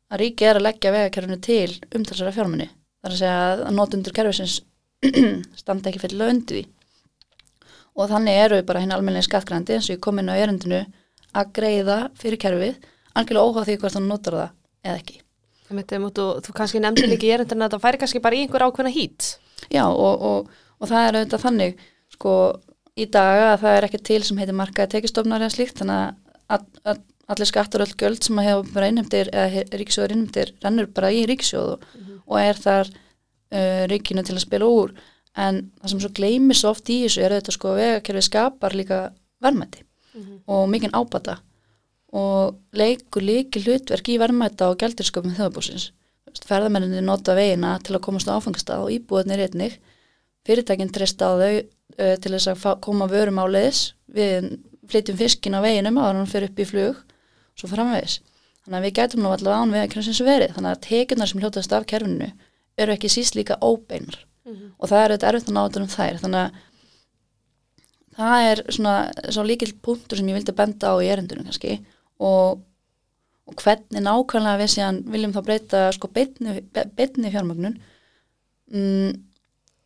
að 0.09 0.23
ríki 0.23 0.49
er 0.49 0.61
að 0.61 0.67
leggja 0.69 0.95
vegakerfinu 0.95 1.41
til 1.45 1.75
umtalsara 1.93 2.33
fjármunni 2.33 2.71
þar 3.03 3.13
að 3.13 3.21
segja 3.21 3.43
að 3.53 3.75
notundur 3.77 4.17
kerfisins 4.17 4.63
standa 5.61 5.91
ekki 5.91 6.01
fyrir 6.01 6.23
löndi 6.23 6.63
og 7.93 8.09
þannig 8.09 8.41
eru 8.47 8.61
við 8.61 8.69
bara 8.71 8.83
hinn 8.85 8.97
almennilega 8.97 9.29
skattgrandi 9.29 9.77
eins 9.77 9.91
og 9.91 9.99
ég 9.99 10.03
kom 10.07 10.23
inn 10.23 10.33
á 10.33 10.41
erindinu 10.41 10.81
að 11.37 11.53
greiða 11.59 11.99
fyrir 12.17 12.41
kerfið 12.41 12.89
algjörlega 13.19 13.47
óháð 13.49 13.69
því 13.69 13.77
hvort 13.83 13.99
hann 13.99 14.09
notar 14.11 14.39
það 14.39 14.51
eða 14.89 14.97
ekki. 15.01 15.21
Og 15.73 16.43
þú 16.45 16.55
kannski 16.57 16.83
nefndi 16.83 17.09
líka 17.09 17.29
í 17.29 17.33
erindin 17.37 17.65
að 17.65 17.77
það 17.77 17.85
færi 17.87 18.03
kannski 18.03 18.23
bara 18.25 18.37
í 18.37 18.43
einhver 18.45 18.67
ákveðna 18.67 18.93
hít. 18.93 19.29
Já 19.73 19.85
og, 19.89 20.27
og, 20.29 20.51
og 20.79 20.91
það 20.91 21.07
er 21.07 21.19
auðvitað 21.19 21.45
þannig 21.47 21.87
sko 22.13 22.35
í 22.99 23.07
dag 23.09 23.45
að 23.47 23.63
það 23.63 23.77
er 23.77 23.87
ekki 23.89 24.03
til 24.09 24.21
sem 24.27 24.41
heitir 24.43 24.59
markaði 24.59 24.93
tekistofnar 24.97 25.45
eða 25.45 25.55
slíkt 25.55 25.81
þannig 25.81 26.19
að, 26.53 26.67
að 26.85 27.01
allir 27.33 27.49
skattar 27.49 27.85
öll 27.87 27.95
göld 28.03 28.27
sem 28.27 28.41
að 28.43 28.49
hefa 28.51 28.75
bara 28.75 28.91
innheimtir 28.91 29.31
eða 29.33 29.63
ríkisjóður 29.81 30.13
innheimtir 30.17 30.53
rennur 30.65 30.91
bara 30.93 31.13
í 31.15 31.23
ríkisjóðu 31.31 31.79
og 32.27 32.37
er 32.41 32.61
þar 32.61 32.91
uh, 32.93 33.85
ríkinu 33.89 34.25
til 34.27 34.37
að 34.37 34.45
spila 34.45 34.69
úr. 34.69 34.93
En 35.33 35.63
það 35.81 35.95
sem 35.95 36.03
svo 36.03 36.13
gleymir 36.13 36.59
svo 36.59 36.75
oft 36.75 36.91
í 36.93 36.99
þessu 37.07 37.23
er 37.25 37.33
auðvitað 37.33 37.57
sko 37.57 37.71
að 37.73 37.81
vegakerfið 37.81 38.27
skapar 38.29 38.77
líka 38.77 38.99
verðmæti 39.41 39.87
og 40.47 40.67
mikinn 40.69 40.93
ábata 40.93 41.39
og 42.13 42.59
leikur 42.77 43.25
líki 43.25 43.63
hlutverk 43.65 44.11
í 44.13 44.19
verðmæta 44.21 44.69
og 44.69 44.79
gældirsköpum 44.83 45.35
þjóðbúsins. 45.39 45.91
Ferðamenninni 46.49 47.03
nota 47.05 47.35
vegina 47.37 47.77
til 47.85 47.97
að 47.97 48.05
komast 48.07 48.29
á 48.29 48.37
áfangastað 48.37 48.85
og 48.87 48.93
íbúðinir 48.93 49.47
einnig. 49.47 49.79
Fyrirtækinn 50.49 50.93
treysta 50.93 51.29
á 51.29 51.33
þau 51.41 51.55
uh, 51.61 52.17
til 52.21 52.33
þess 52.35 52.51
að 52.53 52.83
koma 52.85 53.09
vörum 53.09 53.41
á 53.41 53.45
leiðis. 53.49 53.93
Við 54.13 54.51
flytjum 54.91 55.21
fiskin 55.21 55.57
á 55.57 55.65
veginum 55.65 56.01
en 56.01 56.21
hann 56.21 56.29
fyrir 56.29 56.51
upp 56.51 56.61
í 56.61 56.69
flug, 56.69 57.01
svo 57.57 57.71
framvegis. 57.71 58.19
Þannig 58.65 58.79
að 58.79 58.87
við 58.87 58.97
gætum 58.99 59.25
nú 59.25 59.33
allavega 59.33 59.63
án 59.63 59.73
vegakerfisins 59.77 60.21
verið. 60.27 60.53
Þannig 60.57 60.75
að 60.75 60.83
tekjurnar 60.89 61.31
sem 61.31 61.41
hljótaðast 61.43 61.77
af 61.77 61.89
kerfinu 61.91 62.29
eru 62.83 62.95
ekki 62.95 63.11
síst 63.13 63.39
líka 63.39 63.59
óbeinar. 63.61 64.21
Og 64.79 64.91
það 64.91 65.01
er 65.01 65.13
auðvitað 65.13 65.29
erfitt 65.33 65.51
að 65.51 65.57
náta 65.57 65.81
um 65.81 65.91
þær. 65.93 66.21
Þannig 66.23 66.43
að 66.43 66.61
það 68.19 68.47
er 68.51 68.63
svona, 68.69 68.95
svona 69.29 69.49
líkil 69.49 69.73
punktur 69.83 70.21
sem 70.21 70.29
ég 70.29 70.39
vildi 70.39 70.55
benda 70.57 70.93
á 70.93 70.95
í 71.01 71.11
erindunum 71.13 71.49
kannski 71.49 71.79
og, 72.23 72.63
og 73.49 73.59
hvernig 73.65 74.05
nákvæmlega 74.07 74.61
við 74.63 74.73
síðan 74.77 75.03
viljum 75.13 75.35
þá 75.35 75.43
breyta 75.49 75.83
sko 75.97 76.11
beinni, 76.15 76.61
beinni 76.73 77.35
fjármögnun 77.35 77.77
mm, 78.73 79.21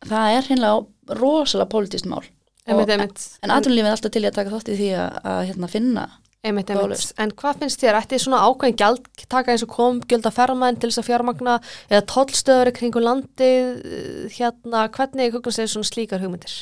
það 0.07 0.37
er 0.37 0.51
hinnlega 0.51 1.17
rosalega 1.19 1.71
pólitískt 1.73 2.09
mál 2.11 2.23
Einmitt, 2.67 2.89
einmitt. 2.91 3.25
en 3.43 3.53
atvinnulífið 3.55 3.87
er 3.87 3.95
alltaf 3.95 4.11
til 4.13 4.25
að 4.27 4.35
taka 4.35 4.51
þátt 4.51 4.71
í 4.73 4.79
því 4.79 4.87
að, 4.99 5.19
að 5.31 5.43
hérna, 5.49 5.69
finna 5.71 6.07
Einmitt, 6.45 6.69
einmitt. 6.69 7.11
En 7.19 7.31
hvað 7.35 7.63
finnst 7.63 7.81
þér? 7.81 7.97
Ætti 7.97 8.19
svona 8.21 8.43
ákveðin 8.45 8.77
gjald 8.79 9.07
taka 9.27 9.51
eins 9.51 9.63
og 9.65 9.71
kom 9.73 9.99
gjald 10.07 10.27
að 10.29 10.35
fermaðin 10.37 10.77
til 10.79 10.91
þess 10.91 11.01
að 11.01 11.07
fjármagna 11.09 11.55
eða 11.89 12.03
tollstöður 12.13 12.71
kringu 12.77 13.01
landið 13.03 13.71
eh, 13.81 14.35
hérna, 14.37 14.85
hvernig 14.93 15.33
hugnast 15.33 15.59
þeir 15.59 15.71
svona 15.73 15.89
slíkar 15.89 16.23
hugmyndir? 16.23 16.55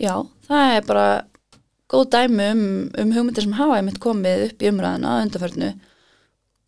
Já, 0.00 0.14
það 0.48 0.76
er 0.78 0.88
bara 0.88 1.06
góð 1.92 2.06
dæmi 2.14 2.46
um, 2.54 2.62
um 2.98 3.12
hugmyndir 3.12 3.44
sem 3.44 3.56
hafa 3.58 3.78
einmitt 3.78 4.00
komið 4.02 4.46
upp 4.48 4.64
í 4.64 4.70
umræðina 4.70 5.16
að 5.16 5.26
undarförnu. 5.26 5.70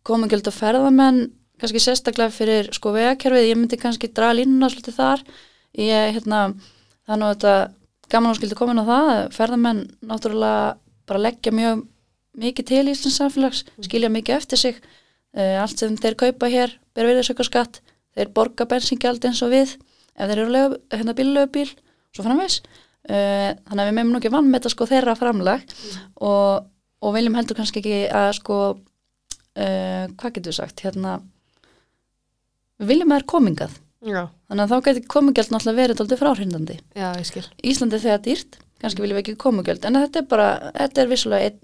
Komið 0.05 0.35
gælt 0.35 0.49
að 0.51 0.59
ferðamenn, 0.59 1.21
kannski 1.61 1.81
sérstaklega 1.81 2.33
fyrir 2.35 2.69
sko 2.75 2.93
vegakerfið, 2.93 3.47
ég 3.49 3.57
myndi 3.57 3.79
kannski 3.81 4.11
draga 4.13 4.37
línuna 4.37 4.69
svolítið 4.69 4.99
þar. 4.99 5.23
Ég, 5.81 6.13
hérna, 6.19 6.41
það 7.07 7.15
er 7.15 7.21
nú 7.21 7.31
þetta 7.33 7.55
gaman 8.13 8.31
að 8.31 8.39
skildi 8.39 8.59
komin 8.59 8.83
á 8.83 8.85
það, 8.85 9.09
að 9.15 9.23
ferðamenn 9.39 9.81
náttúrulega 10.05 10.61
bara 11.09 11.23
leggja 11.25 11.55
mjög 11.55 11.83
mikið 12.35 12.69
til 12.69 12.83
í 12.83 12.93
Íslands 12.93 13.19
samfélags, 13.21 13.63
skilja 13.87 14.11
mikið 14.13 14.37
eftir 14.37 14.61
sig. 14.61 14.79
Uh, 15.35 15.57
allt 15.59 15.81
sem 15.81 15.97
þeir 15.99 16.15
kaupa 16.19 16.47
hér, 16.51 16.77
ber 16.95 17.09
virðisauka 17.09 17.43
skatt, 17.47 17.81
þeir 18.15 18.31
borga 18.35 18.67
bensingjald 18.69 19.25
eins 19.27 19.41
og 19.43 19.51
við, 19.51 19.73
ef 20.15 20.29
þeir 20.29 20.45
eru 20.45 20.65
hérna 20.93 21.15
bíllögubíl, 21.17 21.67
svo 22.15 22.23
framvegs. 22.23 22.61
Uh, 23.05 23.51
þannig 23.69 23.81
að 23.83 23.87
við 23.89 23.95
meðum 23.99 24.11
nú 24.13 24.19
ekki 24.21 24.33
vann 24.33 24.47
með 24.49 24.59
þetta 24.59 24.73
sko 24.73 24.89
þeirra 24.89 25.15
framlag. 25.19 25.73
Og, 26.25 26.67
og 27.05 27.15
viljum 27.15 27.35
heldur 27.37 27.59
kannski 27.59 27.81
ekki 27.83 27.97
að 28.09 28.29
sko 28.39 28.59
uh, 28.73 30.05
hvað 30.17 30.31
getur 30.37 30.51
við 30.51 30.57
sagt? 30.57 30.85
Hérna 30.85 31.19
við 32.81 32.93
viljum 32.93 33.11
að 33.11 33.19
það 33.19 33.23
er 33.23 33.31
komingað 33.35 33.75
Já, 34.05 34.21
þannig 34.49 34.63
að 34.65 34.71
þá 34.71 34.85
getur 34.85 35.05
komingjald 35.09 35.51
náttúrulega 35.53 35.81
verið 35.81 36.01
alltaf 36.03 36.19
fráhrindandi. 36.21 36.75
Íslandi 37.65 37.99
þegar 38.03 38.19
dýrt, 38.25 38.57
kannski 38.83 39.01
viljum 39.01 39.17
við 39.17 39.23
ekki 39.23 39.37
komingjald 39.41 39.87
en 39.89 39.97
þetta 39.97 40.21
er 40.21 40.27
bara, 40.29 40.49
þetta 40.75 41.01
er 41.01 41.09
vissulega 41.09 41.47
eitt, 41.49 41.61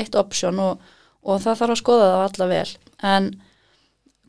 eitt 0.00 0.16
option 0.16 0.62
og, 0.64 0.84
og 1.28 1.42
það 1.44 1.58
þarf 1.60 1.74
að 1.74 1.80
skoða 1.82 2.06
það 2.12 2.24
alla 2.28 2.48
vel. 2.54 2.70
En 3.10 3.28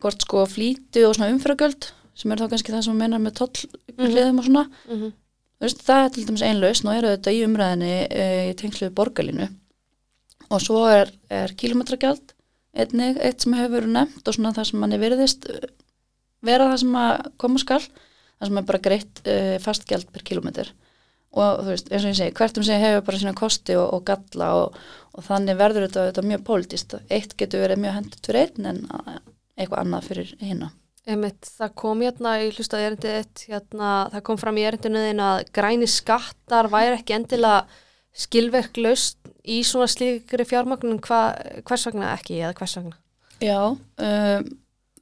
hvort 0.04 0.26
sko 0.28 0.44
flýtu 0.52 1.06
og 1.08 1.16
svona 1.16 1.32
umfyragjöld 1.32 1.92
sem 2.16 2.34
er 2.34 2.44
þá 2.44 2.50
kannski 2.52 2.76
það 2.76 2.84
sem 2.88 2.98
við 2.98 3.04
meinar 3.06 3.24
með 3.24 3.38
toll 3.40 3.54
og 3.96 4.44
svona 4.50 4.66
Mm 4.66 5.00
-hmm. 5.00 5.14
Veist, 5.64 5.84
það 5.88 6.02
er 6.04 6.14
til 6.14 6.26
dæmis 6.28 6.44
einlausn 6.46 6.90
og 6.92 6.98
eru 7.00 7.12
þetta 7.14 7.34
í 7.34 7.44
umræðinni 7.46 7.94
e, 8.12 8.26
í 8.52 8.56
tengslu 8.60 8.90
við 8.90 8.96
borgarlínu. 8.98 9.50
Og 10.52 10.62
svo 10.62 10.82
er, 10.92 11.14
er 11.32 11.54
kilometragjald 11.58 12.36
einnig 12.76 13.20
eitt 13.24 13.44
sem 13.44 13.56
hefur 13.56 13.78
verið 13.80 13.94
nefnt 13.96 14.28
og 14.28 14.36
svona 14.36 14.54
það 14.56 14.70
sem 14.70 14.82
manni 14.84 15.00
virðist 15.00 15.48
eh, 15.52 15.70
vera 16.46 16.68
það 16.72 16.82
sem 16.84 16.98
að 17.00 17.30
koma 17.42 17.62
skal 17.62 17.82
það 17.86 18.50
sem 18.50 18.60
er 18.60 18.68
bara 18.68 18.84
greitt 18.88 19.22
e, 19.24 19.38
fastgjald 19.64 20.12
per 20.12 20.26
kilometr 20.28 20.74
og 21.36 21.62
þú 21.64 21.72
veist, 21.72 21.90
eins 21.92 22.04
og 22.04 22.12
ég 22.12 22.18
segi, 22.20 22.36
hvert 22.36 22.60
um 22.60 22.66
sig 22.68 22.80
hefur 22.80 23.06
bara 23.08 23.20
sína 23.20 23.36
kosti 23.36 23.76
og, 23.80 23.88
og 23.96 24.06
galla 24.08 24.50
og, 24.60 24.80
og 25.16 25.26
þannig 25.26 25.60
verður 25.60 25.88
þetta, 25.88 26.08
þetta 26.10 26.28
mjög 26.32 26.46
pólitist 26.48 26.98
eitt 27.08 27.36
getur 27.40 27.64
verið 27.64 27.82
mjög 27.84 27.98
hendut 28.00 28.28
fyrir 28.30 28.44
einn 28.44 28.70
en 28.72 28.82
eitthvað 29.56 29.82
annað 29.82 30.10
fyrir 30.12 30.36
hinna 30.44 30.72
Einmitt, 31.06 31.46
það 31.60 31.74
kom 31.78 32.02
hérna 32.02 32.32
í 32.42 32.50
hlusta 32.50 32.80
erindið 32.82 33.16
eitt, 33.20 33.42
hérna, 33.46 33.90
það 34.10 34.24
kom 34.26 34.40
fram 34.42 34.58
í 34.58 34.64
erindinu 34.66 35.04
þinn 35.04 35.22
að 35.22 35.42
græni 35.54 35.90
skattar 35.90 36.70
væri 36.74 36.98
ekki 36.98 37.14
endilega 37.20 37.84
skilverklaust 38.16 39.20
í 39.46 39.60
svona 39.68 39.86
slíkri 39.92 40.48
fjármagnum, 40.50 40.98
hvers 41.04 41.86
vegna 41.92 42.16
ekki 42.16 42.40
eða 42.40 42.56
hvers 42.58 42.78
vegna? 42.80 42.98
Já, 43.44 43.60
um, 43.76 44.50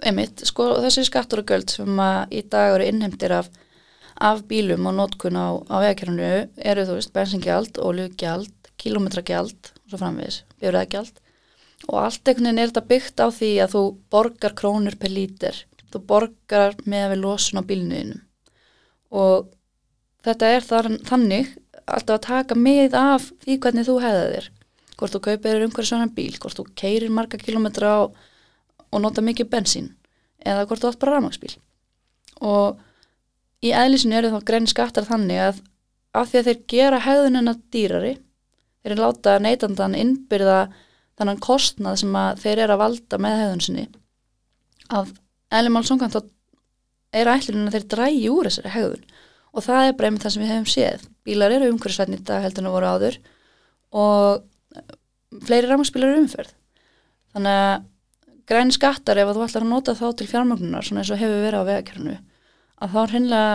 einmitt, 0.04 0.44
sko 0.50 0.74
þessi 0.84 1.06
skattur 1.08 1.44
og 1.44 1.50
göld 1.54 1.72
sem 1.72 2.04
í 2.34 2.44
dag 2.52 2.76
eru 2.76 2.90
innheimtir 2.90 3.38
af, 3.40 3.48
af 4.20 4.44
bílum 4.50 4.90
og 4.92 4.98
nótkun 5.00 5.40
á, 5.40 5.56
á 5.72 5.76
vegakerfinu 5.86 6.32
eru 6.58 6.88
þú 6.90 7.00
veist 7.00 7.16
bensingjald, 7.16 7.80
oljugjald, 7.80 8.52
kilometragjald 8.82 9.72
og 9.72 9.94
svo 9.94 10.02
framvegis, 10.02 10.44
bifræðagjald 10.60 11.22
og 11.92 12.00
allt 12.00 12.28
einhvern 12.28 12.48
veginn 12.48 12.62
er 12.64 12.72
þetta 12.72 12.90
byggt 12.90 13.24
á 13.24 13.28
því 13.36 13.52
að 13.64 13.74
þú 13.76 13.84
borgar 14.14 14.56
krónur 14.60 14.96
per 15.00 15.12
lítir, 15.12 15.64
þú 15.94 16.04
borgar 16.10 16.78
með 16.90 17.06
við 17.14 17.24
losun 17.24 17.62
á 17.62 17.68
bílnuðinum 17.70 18.22
og 19.14 19.50
þetta 20.26 20.52
er 20.56 20.66
þar, 20.66 20.92
þannig 21.06 21.54
alltaf 21.84 22.18
að 22.18 22.28
taka 22.28 22.58
með 22.58 22.96
af 22.98 23.30
því 23.44 23.58
hvernig 23.62 23.88
þú 23.88 23.98
hefða 24.02 24.28
þér. 24.34 24.46
Hvort 24.98 25.16
þú 25.16 25.20
kaupir 25.26 25.52
þér 25.52 25.66
umhverju 25.68 25.90
svona 25.90 26.14
bíl, 26.16 26.32
hvort 26.40 26.58
þú 26.58 26.66
keirir 26.80 27.12
marga 27.12 27.38
kilometra 27.42 27.92
á, 27.92 28.02
og 28.94 29.02
nota 29.02 29.24
mikið 29.26 29.50
bensín 29.52 29.92
eða 30.46 30.66
hvort 30.70 30.84
þú 30.84 30.92
átt 30.92 31.02
bara 31.02 31.18
rafmagsbíl 31.18 31.56
og 32.44 32.82
í 33.64 33.72
eðlisinu 33.74 34.20
eru 34.20 34.34
þá 34.34 34.46
grein 34.48 34.70
skattar 34.70 35.08
þannig 35.08 35.42
að 35.48 35.62
af 36.14 36.30
því 36.30 36.40
að 36.40 36.48
þeir 36.50 36.62
gera 36.74 37.02
hefðunina 37.08 37.56
dýrari 37.74 38.14
þeir 38.84 39.00
láta 39.00 39.38
neytandan 39.42 39.98
innbyrða 39.98 40.60
þannan 41.18 41.42
kostnað 41.44 42.02
sem 42.04 42.18
að 42.20 42.44
þeir 42.44 42.64
eru 42.66 42.76
að 42.76 42.84
valda 42.84 43.22
með 43.24 43.40
hefðun 43.42 43.66
sinni 43.68 43.86
að 44.94 45.14
eðlimál 45.54 45.86
samkvæmt 45.88 46.18
þá 46.18 46.22
er 47.14 47.30
ætlunin 47.30 47.70
að 47.70 47.78
þeir 47.78 47.88
drægi 47.94 48.30
úr 48.34 48.50
þessari 48.50 48.74
hefðun 48.74 49.06
og 49.54 49.66
það 49.68 49.88
er 49.88 49.96
bara 49.98 50.10
einmitt 50.10 50.26
það 50.26 50.34
sem 50.34 50.44
við 50.44 50.52
hefum 50.54 50.70
séð. 50.74 51.08
Bílar 51.24 51.54
eru 51.54 51.70
umhverfisvætni 51.70 52.18
í 52.18 52.26
dag 52.26 52.44
heldur 52.44 52.64
en 52.64 52.70
að 52.72 52.76
voru 52.78 52.90
áður 52.90 53.18
og 54.04 55.44
fleiri 55.46 55.70
rafmagsbílar 55.70 56.14
eru 56.14 56.24
umferð. 56.24 56.54
Þannig 57.34 57.60
að 57.60 57.86
græni 58.50 58.76
skattar 58.76 59.22
ef 59.22 59.30
þú 59.30 59.46
ætlar 59.46 59.66
að 59.66 59.74
nota 59.76 59.96
þá 59.98 60.08
til 60.18 60.30
fjármögnunar 60.32 60.88
svona 60.88 61.04
eins 61.04 61.14
og 61.14 61.22
hefur 61.22 61.46
verið 61.46 61.62
á 61.62 61.70
vegakerfinu 61.70 62.18
að 62.84 62.96
þá 62.96 63.02
hreinlega 63.14 63.54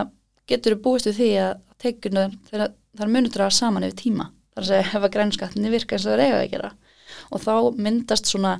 getur 0.48 0.76
þú 0.76 0.82
búist 0.86 1.10
við 1.10 1.18
því 1.18 1.30
að 1.42 1.52
þegar 1.82 2.72
þar 2.98 3.12
munur 3.12 3.34
draga 3.34 3.54
saman 3.54 3.86
yfir 3.86 3.98
tíma. 3.98 4.30
Þar 4.54 4.64
að 4.64 4.70
segja 4.70 4.86
ef 4.88 5.04
að 5.04 5.12
græni 5.14 5.36
skattinni 5.36 5.74
virka 5.74 5.96
eins 5.96 6.06
og 6.06 6.14
það 6.14 6.18
er 6.18 6.24
eiga 6.24 6.38
að 6.38 6.50
gera. 6.54 6.70
Og 7.34 7.42
þá 7.42 7.54
myndast 7.78 8.30
svona 8.30 8.54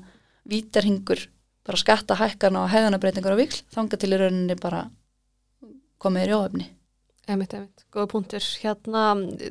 vítarhingur 0.49 1.25
bara 1.69 1.83
skattahækkan 1.83 2.57
og 2.59 2.71
hefðanabreitingar 2.73 3.37
á 3.37 3.41
vikl 3.41 3.61
þanga 3.75 4.01
til 4.01 4.11
í 4.11 4.21
rauninni 4.23 4.57
bara 4.61 4.87
komið 6.03 6.33
í 6.33 6.37
óöfni 6.37 6.69
Einmitt, 7.29 7.53
einmitt, 7.53 7.83
góða 7.93 8.09
punktur. 8.09 8.45
Hérna, 8.63 9.03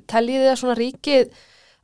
teljið 0.09 0.41
þið 0.41 0.49
að 0.49 0.55
svona 0.57 0.75
ríkið 0.79 1.35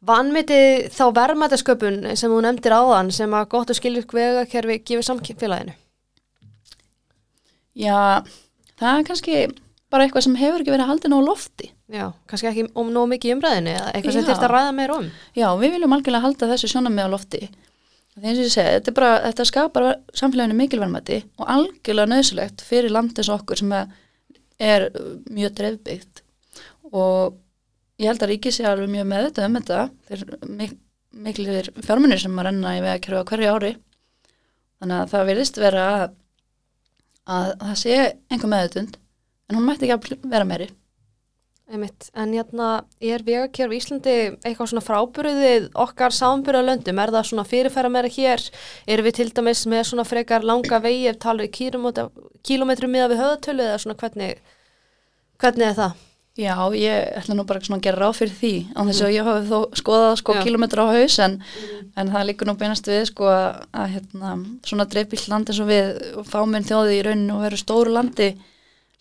vanmiti 0.03 0.61
þá 0.89 1.03
verðmætasköpun 1.19 1.99
sem 2.17 2.33
þú 2.33 2.39
nefndir 2.41 2.73
áðan 2.73 3.11
sem 3.13 3.35
að 3.37 3.51
gott 3.51 3.69
og 3.69 3.77
skilvirk 3.77 4.15
vegakerfi 4.17 4.79
gefur 4.81 5.05
samfélaginu? 5.05 5.75
Já, 7.77 8.25
það 8.81 8.97
er 8.97 9.05
kannski 9.05 9.37
bara 9.93 10.07
eitthvað 10.07 10.25
sem 10.25 10.39
hefur 10.41 10.63
ekki 10.63 10.73
verið 10.73 10.89
haldin 10.89 11.13
á 11.13 11.21
lofti 11.21 11.69
Já, 11.93 12.07
kannski 12.29 12.49
ekki 12.49 12.65
um 12.73 12.89
nóg 12.93 13.05
mikið 13.11 13.35
umræðinu 13.35 13.73
eða 13.75 13.93
eitthvað 13.93 14.15
sem 14.17 14.25
þurft 14.25 14.47
að 14.47 14.53
ræða 14.55 14.73
meira 14.73 14.97
um. 14.97 15.09
Já, 15.37 15.47
við 15.61 15.75
viljum 15.75 15.93
algjörlega 15.93 16.25
halda 16.25 16.49
þessu 16.55 16.69
sjónum 16.71 16.95
með 16.97 17.05
á 17.05 17.13
lofti. 17.13 17.41
Og 18.13 18.25
ég 18.29 18.39
segi, 18.45 18.75
þetta, 18.77 18.91
er 18.91 18.97
bara, 18.97 19.11
þetta 19.25 19.45
skapar 19.49 19.85
samfélaginu 20.13 20.57
mikilvægmæti 20.59 21.15
og 21.41 21.47
algjörlega 21.49 22.11
nöðsulegt 22.11 22.61
fyrir 22.61 22.93
land 22.93 23.17
eins 23.17 23.29
og 23.33 23.39
okkur 23.41 23.57
sem 23.63 23.71
er- 23.73 23.87
er 24.59 24.89
mjög 25.33 25.55
dreifbyggt 25.57 26.21
og 26.93 27.39
ég 27.97 28.05
held 28.11 28.21
að 28.21 28.29
ríkið 28.35 28.53
sé 28.53 28.67
alveg 28.69 28.91
mjög 28.93 29.07
með 29.09 29.25
þetta 29.27 29.45
um 29.47 29.55
þetta. 29.57 29.79
Þeir 30.07 30.49
mik 30.59 30.77
miklir 31.13 31.67
fjármunir 31.85 32.19
sem 32.21 32.37
að 32.37 32.45
renna 32.47 32.77
í 32.77 32.81
vegakerfi 32.81 33.21
á 33.21 33.29
hverju 33.29 33.49
ári. 33.53 33.73
Þannig 34.81 35.01
að 35.01 35.11
það 35.13 35.27
virðist 35.29 35.57
vera 35.61 35.83
að, 35.93 36.05
að 37.33 37.49
það 37.59 37.75
sé 37.81 37.97
einhver 38.33 38.49
meðutund 38.53 38.97
en 39.49 39.57
hún 39.57 39.67
mætti 39.67 39.89
ekki 39.89 39.97
að 40.17 40.29
vera 40.33 40.47
meiri. 40.49 40.69
Einmitt, 41.73 42.11
en 42.13 42.35
hérna 42.35 42.67
er 43.01 43.23
vegakerfi 43.25 43.73
í 43.73 43.81
Íslandi 43.81 44.15
eitthvað 44.45 44.67
svona 44.69 44.83
frábyrðið 44.85 45.63
okkar 45.81 46.13
samanbyrðalöndum, 46.13 46.99
er 47.01 47.11
það 47.15 47.29
svona 47.31 47.45
fyrirfæra 47.49 47.89
meira 47.89 48.11
hér, 48.13 48.43
erum 48.85 49.07
við 49.07 49.15
til 49.17 49.29
dæmis 49.33 49.63
með 49.71 49.87
svona 49.89 50.05
frekar 50.05 50.45
langa 50.45 50.77
vegi 50.83 51.07
ef 51.09 51.17
talið 51.23 51.49
kílómetrum 52.45 52.93
miða 52.93 53.09
við 53.09 53.23
höðatölu 53.23 53.65
eða 53.65 53.79
svona 53.81 53.97
hvernig, 54.03 54.43
hvernig 55.41 55.71
er 55.71 55.79
það? 55.79 56.03
Já, 56.33 56.53
ég 56.73 57.09
ætla 57.17 57.35
nú 57.37 57.43
bara 57.45 57.61
svona 57.61 57.77
að 57.77 57.87
gera 57.87 57.99
ráð 58.01 58.15
fyrir 58.19 58.37
því 58.37 58.53
á 58.73 58.81
þess 58.87 59.01
að 59.05 59.11
ég 59.13 59.27
hafi 59.27 59.49
þó 59.49 59.75
skoðað 59.77 60.13
sko 60.21 60.33
Já. 60.33 60.39
kilometra 60.45 60.85
á 60.85 60.93
haus 60.93 61.17
en, 61.21 61.35
en 61.93 62.09
það 62.09 62.25
líkur 62.29 62.49
nú 62.49 62.55
beinast 62.57 62.89
við 62.89 63.03
sko 63.11 63.27
að, 63.29 63.83
hérna, 63.93 64.31
svona 64.65 64.87
dreifbíll 64.89 65.27
land 65.29 65.49
eins 65.49 65.61
og 65.61 65.69
við 65.69 65.91
fáminn 66.29 66.65
þjóði 66.65 66.95
í 66.97 67.03
rauninu 67.05 67.35
og 67.37 67.45
veru 67.45 67.61
stóru 67.61 67.93
landi 67.93 68.31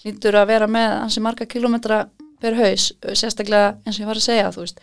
lítur 0.05 0.37
að 0.37 0.51
vera 0.53 0.69
með 0.69 0.99
ansi 0.99 1.25
marga 1.25 1.49
kilometra 1.49 2.03
per 2.43 2.57
haus, 2.59 2.91
sérstaklega 3.15 3.77
eins 3.87 3.99
og 3.99 4.05
ég 4.05 4.11
var 4.11 4.21
að 4.21 4.27
segja, 4.27 4.51
þú 4.55 4.65
veist 4.67 4.83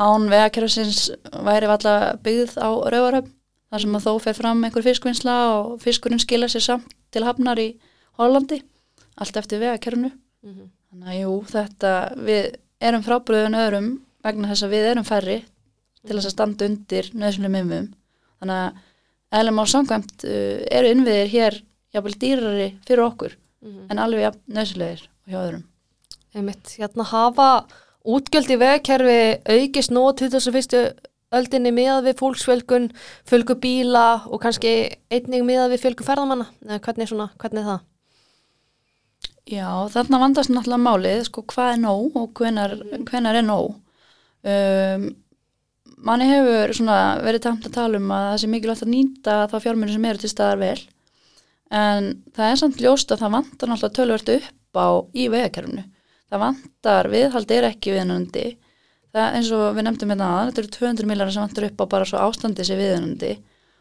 án 0.00 0.30
vegakerfisins 0.30 1.10
væri 1.46 1.68
valla 1.70 1.94
byggð 2.24 2.56
á 2.58 2.68
rauvaröfn, 2.94 3.30
þar 3.70 3.84
sem 3.84 3.96
að 3.98 4.06
þó 4.06 4.12
fer 4.24 4.38
fram 4.38 4.64
einhver 4.66 4.86
fiskvinnsla 4.86 5.36
og 5.54 5.76
fiskurinn 5.82 6.22
skila 6.22 6.48
sér 6.50 6.66
samt 6.66 6.96
til 7.14 7.26
hafnar 7.26 7.58
í 7.62 7.70
Hollandi, 8.18 8.60
allt 9.20 9.36
eftir 9.38 9.62
vegakerfinu 9.62 10.10
Mm 10.40 10.54
-hmm. 10.54 10.68
Þannig 10.90 11.08
að 11.08 11.20
jú, 11.20 11.32
þetta, 11.54 11.90
við 12.16 12.44
erum 12.80 13.02
frábröðun 13.02 13.58
öðrum 13.62 13.88
vegna 14.24 14.48
þess 14.48 14.62
að 14.62 14.72
við 14.74 14.86
erum 14.90 15.04
færri 15.04 15.44
til 16.06 16.16
þess 16.16 16.26
að 16.26 16.34
standa 16.34 16.66
undir 16.66 17.10
nöðsynlega 17.14 17.52
mimmum. 17.52 17.88
Þannig 18.40 18.56
að 18.56 18.72
eðlum 19.38 19.60
á 19.60 19.64
samkvæmt 19.74 20.24
uh, 20.24 20.58
eru 20.70 20.88
innviðir 20.90 21.28
hér 21.34 21.62
jafnvel 21.94 22.14
dýrari 22.22 22.68
fyrir 22.86 23.04
okkur 23.04 23.36
en 23.90 23.98
alveg 23.98 24.34
nöðsynlegir 24.48 25.02
hjá 25.28 25.38
öðrum. 25.44 25.64
Einmitt, 26.30 26.76
hérna 26.78 27.06
hafa 27.10 27.46
útgjöld 28.06 28.50
í 28.54 28.58
vegakerfi 28.60 29.20
aukist 29.50 29.90
nú 29.90 30.04
á 30.06 30.14
21. 30.14 30.76
öldinni 31.34 31.72
miðað 31.74 32.06
við 32.06 32.20
fólksfjölgun, 32.20 32.86
fjölgu 33.26 33.56
bíla 33.62 34.04
og 34.30 34.42
kannski 34.42 34.74
einnig 35.10 35.42
miðað 35.46 35.74
við 35.74 35.82
fjölgu 35.84 36.06
ferðamanna? 36.06 36.46
Eða 36.68 36.78
hvernig, 36.86 37.10
svona, 37.10 37.28
hvernig 37.42 37.64
er 37.64 37.70
það? 37.70 37.82
Já, 39.50 39.68
þarna 39.90 40.22
vandast 40.22 40.54
náttúrulega 40.54 40.84
málið, 40.84 41.24
sko, 41.26 41.46
hvað 41.50 41.72
er 41.74 41.82
nóg 41.82 42.20
og 42.20 42.32
hvenar, 42.38 42.78
hvenar 43.10 43.40
er 43.40 43.46
nóg. 43.46 43.74
Um, 44.46 45.10
manni 45.98 46.30
hefur 46.30 46.78
svona 46.78 47.00
verið 47.26 47.46
tamt 47.48 47.66
að 47.66 47.76
tala 47.76 47.98
um 47.98 48.10
að 48.14 48.26
það 48.30 48.40
sé 48.42 48.54
mikilvægt 48.54 48.86
að 48.86 48.94
nýta 48.94 49.38
þá 49.50 49.56
fjármunni 49.66 49.98
sem 49.98 50.06
eru 50.08 50.22
til 50.22 50.30
staðar 50.32 50.62
vel 50.62 50.78
en 51.70 52.06
það 52.34 52.46
er 52.50 52.60
samt 52.62 52.80
ljóst 52.82 53.12
að 53.12 53.24
það 53.24 53.34
vantar 53.36 53.70
náttúrulega 53.70 53.96
tölvert 53.98 54.32
upp 54.36 54.78
á 54.78 54.88
í 55.14 55.26
vegakerfinu. 55.30 55.84
Það 56.30 56.42
vantar 56.44 57.10
viðhald 57.10 57.54
er 57.54 57.68
ekki 57.72 57.94
viðnandi. 57.96 58.44
Það 59.10 59.36
eins 59.36 59.48
og 59.56 59.64
við 59.74 59.86
nefndum 59.86 60.12
hérna 60.12 60.28
aðan, 60.30 60.50
þetta 60.50 60.62
eru 60.62 60.74
200 60.76 61.10
millar 61.10 61.32
sem 61.34 61.42
vantar 61.42 61.66
upp 61.66 61.82
á 61.82 61.84
bara 61.96 62.06
svo 62.06 62.20
ástandi 62.22 62.66
sér 62.66 62.78
viðnandi 62.78 63.32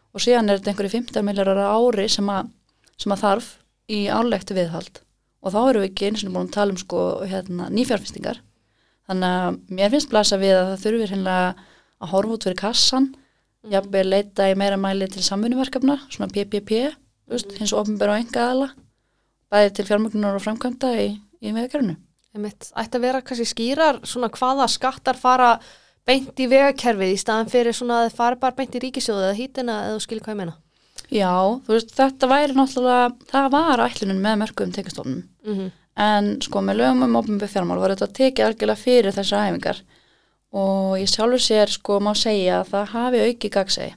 og 0.09 0.23
síðan 0.23 0.49
er 0.49 0.57
þetta 0.57 0.73
einhverju 0.73 0.93
15 0.95 1.27
millar 1.27 1.51
ári 1.61 2.07
sem 2.09 2.31
að, 2.33 2.49
sem 2.97 3.13
að 3.13 3.23
þarf 3.23 3.51
í 3.93 3.99
álegt 4.09 4.53
viðhald 4.55 5.01
og 5.39 5.53
þá 5.53 5.59
eru 5.61 5.83
við 5.83 5.89
ekki 5.91 6.09
eins 6.09 6.25
og 6.25 6.33
búin 6.33 6.49
að 6.49 6.55
tala 6.57 6.73
um 6.73 6.81
sko, 6.81 7.03
hérna, 7.29 7.69
nýfjárfestingar 7.73 8.41
þannig 9.09 9.37
að 9.37 9.61
mér 9.77 9.93
finnst 9.93 10.11
blasa 10.11 10.41
við 10.41 10.57
að 10.57 10.71
það 10.71 10.83
þurfir 10.83 11.15
að 11.29 12.11
horfa 12.13 12.35
út 12.35 12.47
fyrir 12.47 12.59
kassan 12.59 13.07
mm. 13.13 13.71
jafnveg 13.75 14.09
leita 14.09 14.49
í 14.49 14.57
meira 14.59 14.77
mæli 14.79 15.09
til 15.11 15.23
samfunnuverkefna, 15.25 15.97
svona 16.09 16.31
PPP 16.33 16.83
mm. 16.89 17.57
hins 17.59 17.73
og 17.73 17.85
ofnbæra 17.85 18.17
og 18.17 18.25
enga 18.25 18.45
aðla 18.49 18.69
bæði 19.49 19.73
til 19.77 19.89
fjármögnunar 19.89 20.37
og 20.37 20.45
framkvæmda 20.45 20.93
í, 21.01 21.09
í 21.41 21.55
vegakerfinu 22.35 22.71
Ætti 22.75 22.97
að 22.97 23.05
vera 23.07 23.21
kannski 23.21 23.45
skýrar 23.45 24.01
svona 24.03 24.29
hvaða 24.29 24.67
skattar 24.67 25.17
fara 25.17 25.59
beint 26.07 26.39
í 26.39 26.47
vegakerfið 26.49 27.13
í 27.13 27.19
staðan 27.19 27.51
fyrir 27.51 27.75
svona 27.75 28.03
að 28.03 28.09
það 28.09 28.17
fara 28.17 28.41
bara 28.43 28.57
beint 28.57 28.75
í 28.75 28.81
ríkisjóðu 28.83 29.27
eða 29.27 29.37
hýtina 29.37 29.77
eða 29.89 30.03
skilur 30.05 30.25
hvað 30.25 30.35
ég 30.35 30.41
meina 30.43 30.57
Já, 31.09 31.33
þú 31.65 31.73
veist, 31.73 31.93
þetta 31.95 32.27
væri 32.29 32.55
náttúrulega, 32.57 33.13
það 33.31 33.47
var 33.55 33.81
ætlunum 33.81 34.19
með 34.21 34.35
mörgum 34.43 34.73
tekastofnum, 34.75 35.23
mm 35.45 35.55
-hmm. 35.55 35.71
en 36.05 36.27
sko 36.41 36.61
með 36.61 36.77
lögum 36.81 37.03
um 37.03 37.15
ofnbjörn 37.15 37.53
fjármál 37.53 37.79
var 37.79 37.95
þetta 37.95 38.13
tekið 38.19 38.45
algjörlega 38.45 38.83
fyrir 38.83 39.15
þessar 39.15 39.47
æfingar 39.47 39.81
og 40.51 40.99
ég 40.99 41.09
sjálfur 41.09 41.41
sér 41.41 41.69
sko 41.69 41.99
má 41.99 42.13
segja 42.13 42.61
að 42.61 42.69
það 42.73 42.85
hafi 42.93 43.19
auki 43.25 43.49
gagsegi 43.49 43.93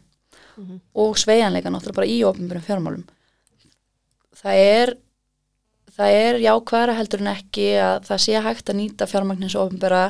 mm 0.56 0.64
-hmm. 0.64 0.80
og 0.94 1.18
sveianleika 1.18 1.70
náttúrulega 1.70 1.96
bara 1.96 2.06
í 2.06 2.24
ofnbjörn 2.24 2.66
fjármálum. 2.68 3.04
Það 4.42 4.54
er, 4.54 4.96
það 5.96 6.18
er 6.18 6.38
jákvæðara 6.42 6.98
heldur 6.98 7.22
en 7.22 7.32
ekki 7.34 7.66
að 7.80 7.96
það 8.08 8.22
sé 8.24 8.44
hægt 8.46 8.70
að 8.70 8.78
nýta 8.80 9.08
fjármagnins 9.10 9.56
ofnbjörna 9.58 10.04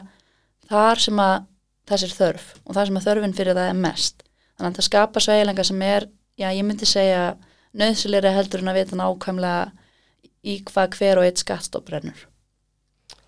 þar 0.71 1.03
sem 1.03 1.23
að 1.23 1.47
þessir 1.91 2.13
þörf 2.17 2.51
og 2.63 2.77
þar 2.77 2.89
sem 2.89 2.99
að 3.01 3.07
þörfin 3.09 3.37
fyrir 3.37 3.59
það 3.59 3.71
er 3.71 3.81
mest. 3.83 4.27
Þannig 4.57 4.69
að 4.71 4.79
það 4.79 4.89
skapa 4.89 5.23
sveianleika 5.25 5.65
sem 5.67 5.87
er 5.87 6.09
já 6.39 6.49
ég 6.49 6.67
myndi 6.67 6.89
segja 6.89 7.23
nöðsilegri 7.79 8.35
heldur 8.37 8.63
en 8.63 8.73
að 8.73 8.79
vita 8.81 8.99
nákvæmlega 8.99 9.65
í 10.43 10.59
hvað 10.69 10.99
hver 10.99 11.21
og 11.21 11.27
eitt 11.27 11.43
skattstopp 11.43 11.89
brennur. 11.89 12.29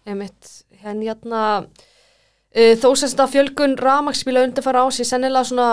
Emitt, 0.04 0.50
henni 0.84 1.08
hérna 1.08 1.42
uh, 1.64 2.75
þó 2.80 2.90
semst 2.99 3.23
að 3.23 3.34
fjölgun 3.38 3.78
ramagsbíla 3.80 4.44
undirfara 4.46 4.84
á 4.84 4.88
sig 4.92 5.08
sennilega 5.08 5.49
svona 5.49 5.68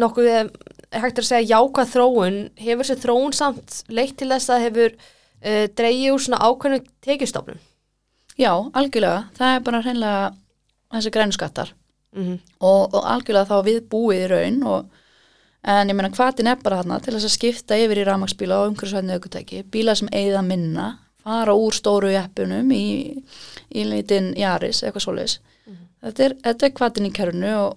nokkuð 0.00 0.50
hægt 0.94 1.20
að 1.20 1.28
segja 1.28 1.58
jákvæð 1.58 1.94
þróun 1.94 2.38
hefur 2.58 2.88
sér 2.88 3.02
þróun 3.02 3.36
samt 3.36 3.82
leitt 3.92 4.16
til 4.18 4.30
þess 4.32 4.54
að 4.54 4.64
hefur 4.66 4.98
uh, 5.44 5.64
dreyið 5.78 6.12
úr 6.12 6.22
svona 6.24 6.42
ákveðnu 6.44 6.82
tekjustofnum? 7.04 7.58
Já, 8.38 8.52
algjörlega. 8.72 9.24
Það 9.34 9.54
er 9.54 9.64
bara 9.66 9.82
hreinlega 9.82 10.32
þessi 10.94 11.10
grænskattar 11.10 11.74
mm 12.14 12.22
-hmm. 12.22 12.38
og, 12.60 12.94
og 12.94 13.02
algjörlega 13.04 13.50
þá 13.50 13.64
við 13.64 13.80
búið 13.90 14.24
í 14.24 14.28
raun 14.32 14.62
og 14.62 14.86
en 15.62 15.90
ég 15.90 15.96
meina 15.96 16.10
hvaðin 16.14 16.46
er 16.46 16.62
bara 16.62 16.80
þarna 16.82 17.00
til 17.00 17.14
þess 17.14 17.24
að 17.24 17.36
skipta 17.36 17.76
yfir 17.76 17.98
í 17.98 18.04
ramagsbíla 18.04 18.58
og 18.58 18.68
umhverfisvæðinu 18.70 19.14
aukutæki, 19.14 19.62
bíla 19.62 19.94
sem 19.94 20.08
eigða 20.12 20.42
minna 20.42 20.98
fara 21.22 21.54
úr 21.54 21.74
stóru 21.74 22.12
jæppunum 22.12 22.70
í, 22.72 23.24
í 23.74 23.84
lítinn 23.84 24.32
jaris 24.36 24.82
eitthvað 24.82 25.02
svoleiðis 25.02 25.40
mm 25.66 25.72
-hmm. 25.74 25.86
þetta 26.02 26.24
er, 26.24 26.36
er 26.44 26.72
hvaðin 26.78 27.06
í 27.06 27.12
kerfinu 27.12 27.54
og, 27.56 27.76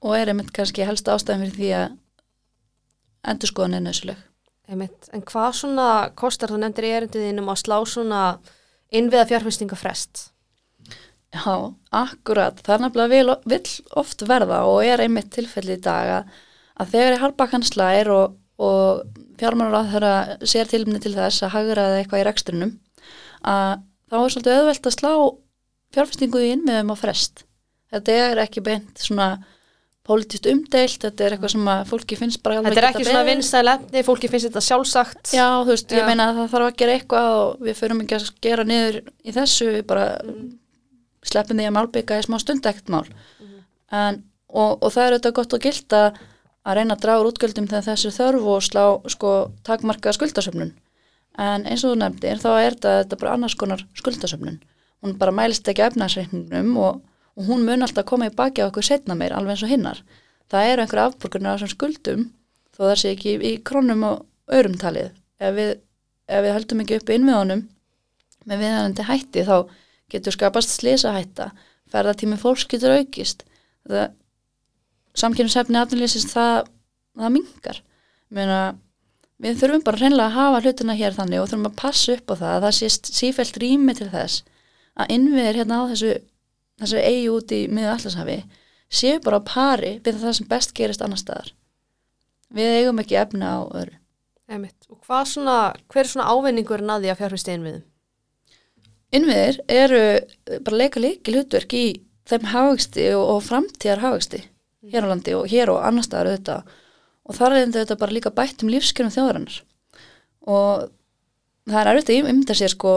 og 0.00 0.16
er 0.16 0.28
einmitt 0.28 0.52
kannski 0.52 0.84
helst 0.84 1.08
ástæðin 1.08 1.44
fyrir 1.44 1.56
því 1.56 1.70
að 1.82 1.96
endur 3.30 3.48
skoðan 3.48 3.74
er 3.74 3.80
nöðsuleg 3.80 4.27
einmitt. 4.68 5.08
En 5.12 5.24
hvað 5.26 5.52
svona 5.60 5.90
kostar 6.18 6.52
þú 6.52 6.62
nefndir 6.62 6.88
í 6.88 6.94
erindiðinum 6.98 7.52
að 7.52 7.62
slá 7.62 7.76
svona 7.88 8.22
innviða 8.94 9.28
fjárfestinga 9.32 9.78
frest? 9.78 10.28
Já, 11.34 11.74
akkurat 11.92 12.60
það 12.64 12.74
er 12.74 12.84
nefnilega 12.86 13.40
vil 13.52 13.64
oft 14.00 14.22
verða 14.28 14.62
og 14.68 14.78
er 14.86 15.02
einmitt 15.04 15.28
tilfelli 15.34 15.76
í 15.76 15.82
dag 15.84 16.12
að 16.80 16.94
þegar 16.94 17.16
er 17.16 17.22
halbakansla 17.24 17.88
er 17.98 18.08
og, 18.14 18.38
og 18.56 19.02
fjármálar 19.40 19.82
að 19.82 19.90
þeirra 19.92 20.14
sér 20.48 20.70
tilmni 20.70 21.02
til 21.04 21.12
þess 21.16 21.44
að 21.44 21.52
hagraða 21.52 21.98
eitthvað 22.00 22.22
í 22.22 22.26
reksturinnum 22.30 22.72
að 23.44 23.84
þá 24.08 24.16
er 24.22 24.32
svolítið 24.32 24.56
auðvelt 24.56 24.88
að 24.88 24.96
slá 24.96 25.12
fjárfestingu 25.94 26.42
í 26.42 26.50
innmiðum 26.54 26.92
á 26.92 26.96
frest. 26.96 27.44
Þetta 27.92 28.16
er 28.24 28.42
ekki 28.44 28.64
beint 28.64 29.00
svona 29.00 29.28
politist 30.08 30.46
umdeilt, 30.48 31.02
þetta 31.04 31.24
er 31.24 31.34
eitthvað 31.36 31.52
sem 31.54 31.68
að 31.72 31.82
fólki 31.90 32.16
finnst 32.18 32.40
bara 32.44 32.62
Þetta 32.64 32.80
er 32.80 32.88
ekki 32.90 33.08
svona 33.08 33.26
vinstæðilegni, 33.28 34.04
fólki 34.06 34.30
finnst 34.32 34.48
þetta 34.48 34.64
sjálfsagt 34.64 35.34
Já, 35.36 35.46
þú 35.66 35.74
veist, 35.74 35.92
Já. 35.92 36.00
ég 36.00 36.08
meina 36.08 36.30
að 36.30 36.40
það 36.40 36.54
þarf 36.54 36.68
að 36.68 36.78
gera 36.82 36.96
eitthvað 36.96 37.28
og 37.42 37.66
við 37.66 37.76
förum 37.82 38.00
ekki 38.04 38.18
að 38.18 38.30
gera 38.48 38.64
niður 38.68 38.98
í 39.04 39.36
þessu, 39.36 39.68
við 39.76 39.84
bara 39.90 40.08
mm. 40.24 40.48
sleppum 41.32 41.60
því 41.60 41.68
að 41.68 41.76
málbyggja 41.76 42.18
í 42.22 42.26
smá 42.26 42.38
stund 42.42 42.70
ekkert 42.72 42.92
mál 42.94 43.04
mm. 43.04 43.60
en, 44.00 44.20
og, 44.48 44.78
og 44.80 44.94
það 44.96 45.04
er 45.04 45.16
auðvitað 45.18 45.38
gott 45.40 45.58
og 45.58 45.68
gilt 45.68 45.98
að 45.98 46.24
að 46.68 46.78
reyna 46.78 46.96
að 46.96 47.04
draga 47.04 47.22
úr 47.22 47.30
útgjöldum 47.30 47.68
þegar 47.70 47.86
þessu 47.86 48.10
þörfu 48.12 48.54
og 48.54 48.64
slá 48.66 48.82
sko 49.12 49.34
takmarka 49.66 50.12
skuldasöfnun 50.16 50.74
en 51.38 51.68
eins 51.68 51.84
og 51.84 51.94
þú 51.94 52.00
nefndir 52.02 52.42
þá 52.42 52.48
er 52.56 52.76
þetta, 52.76 52.94
þetta 53.02 53.20
bara 53.22 53.36
annars 53.36 53.56
konar 53.58 53.84
skuldasöfnun 53.98 54.58
hún 55.04 55.14
bara 55.20 55.34
mælist 55.34 55.68
ekki 55.70 55.86
efnarsreikningum 55.86 56.74
og, 56.82 57.00
og 57.38 57.46
hún 57.46 57.64
mun 57.66 57.86
alltaf 57.86 58.06
koma 58.08 58.28
í 58.28 58.34
baki 58.34 58.64
á 58.64 58.68
okkur 58.68 58.86
setna 58.86 59.14
meir 59.14 59.34
alveg 59.36 59.54
eins 59.54 59.64
og 59.66 59.72
hinnar. 59.72 60.02
Það 60.50 60.70
eru 60.72 60.84
einhverja 60.84 61.10
afborgarnir 61.10 61.54
á 61.54 61.56
þessum 61.56 61.74
skuldum 61.74 62.24
þó 62.74 62.80
það 62.88 62.96
sé 63.02 63.12
ekki 63.14 63.34
í, 63.34 63.38
í 63.38 63.52
krónum 63.62 64.04
og 64.08 64.54
örumtalið 64.58 65.12
ef 65.38 65.54
við, 65.54 65.74
ef 66.26 66.44
við 66.44 66.54
höldum 66.56 66.82
ekki 66.84 66.98
upp 66.98 67.12
innviðunum 67.14 67.66
með 68.48 68.62
viðhænandi 68.64 69.06
hætti 69.08 69.44
þá 69.46 69.56
getur 70.10 70.34
skapast 70.34 70.74
slisa 70.74 71.12
hætta 71.14 71.50
ferðartími 71.92 72.38
fólks 72.40 72.66
getur 72.68 72.96
aukist. 72.98 73.44
Samkynnsefni 75.18 75.78
aðlýsist 75.80 76.34
það, 76.34 76.66
það 77.16 77.34
mingar 77.38 77.82
Meina, 78.28 78.76
við 79.40 79.62
þurfum 79.62 79.84
bara 79.86 80.00
reynilega 80.02 80.26
að 80.28 80.34
hafa 80.36 80.58
hlutina 80.64 80.96
hér 80.98 81.14
þannig 81.16 81.40
og 81.40 81.46
þurfum 81.48 81.70
að 81.70 81.78
passa 81.80 82.16
upp 82.18 82.32
á 82.32 82.34
það 82.34 82.50
að 82.54 82.64
það 82.66 82.74
sést 82.78 83.10
sífælt 83.16 83.60
rými 83.62 83.94
til 83.96 84.08
þess 84.12 84.42
að 84.98 85.14
innviðir 85.14 85.60
hérna 85.62 85.78
á 85.80 85.88
þessu 85.92 86.10
þessu 86.80 87.02
eigi 87.02 87.28
út 87.32 87.54
í 87.54 87.60
miða 87.70 87.94
allarshafi 87.96 88.40
séu 88.88 89.20
bara 89.24 89.40
á 89.40 89.48
pari 89.48 89.94
við 90.04 90.20
það 90.22 90.36
sem 90.38 90.48
best 90.48 90.74
gerist 90.76 91.02
annar 91.04 91.20
staðar. 91.20 91.52
Við 92.54 92.74
eigum 92.80 93.00
ekki 93.02 93.18
efna 93.20 93.58
á 93.58 93.62
öðru. 93.66 93.96
Einmitt. 94.48 94.86
og 94.88 95.02
hvað 95.04 95.24
svona, 95.28 95.56
hver 95.92 96.06
er 96.06 96.08
svona 96.08 96.32
ávinningur 96.32 96.80
naði 96.80 97.10
að 97.12 97.18
fjárfæsti 97.20 97.52
innviðum? 97.52 97.82
Innviðir 99.12 99.58
eru 99.68 100.04
bara 100.64 100.78
leika 100.80 101.02
leiki 101.02 101.34
hlutverk 101.34 101.74
í 101.76 101.86
þeim 102.28 102.46
hafagsti 102.48 103.10
og, 103.16 103.42
framtíðar 103.44 104.00
hafagsti 104.00 104.40
hér 104.88 105.04
á 105.04 105.10
landi 105.10 105.34
og 105.36 105.48
hér 105.52 105.72
og 105.72 105.82
annar 105.84 106.06
staðar 106.06 106.32
auðvitað. 106.32 106.76
Og 107.28 107.36
þar 107.36 107.56
er 107.58 107.72
þetta 107.76 107.98
bara 108.00 108.16
líka 108.16 108.32
bætt 108.32 108.64
um 108.64 108.72
lífskjörnum 108.72 109.12
þjóðarinnar. 109.12 109.58
Og 110.48 110.88
það 111.68 111.80
er 111.82 111.90
auðvitað 111.92 112.20
að 112.22 112.30
ymda 112.32 112.56
sér 112.56 112.72
sko 112.72 112.94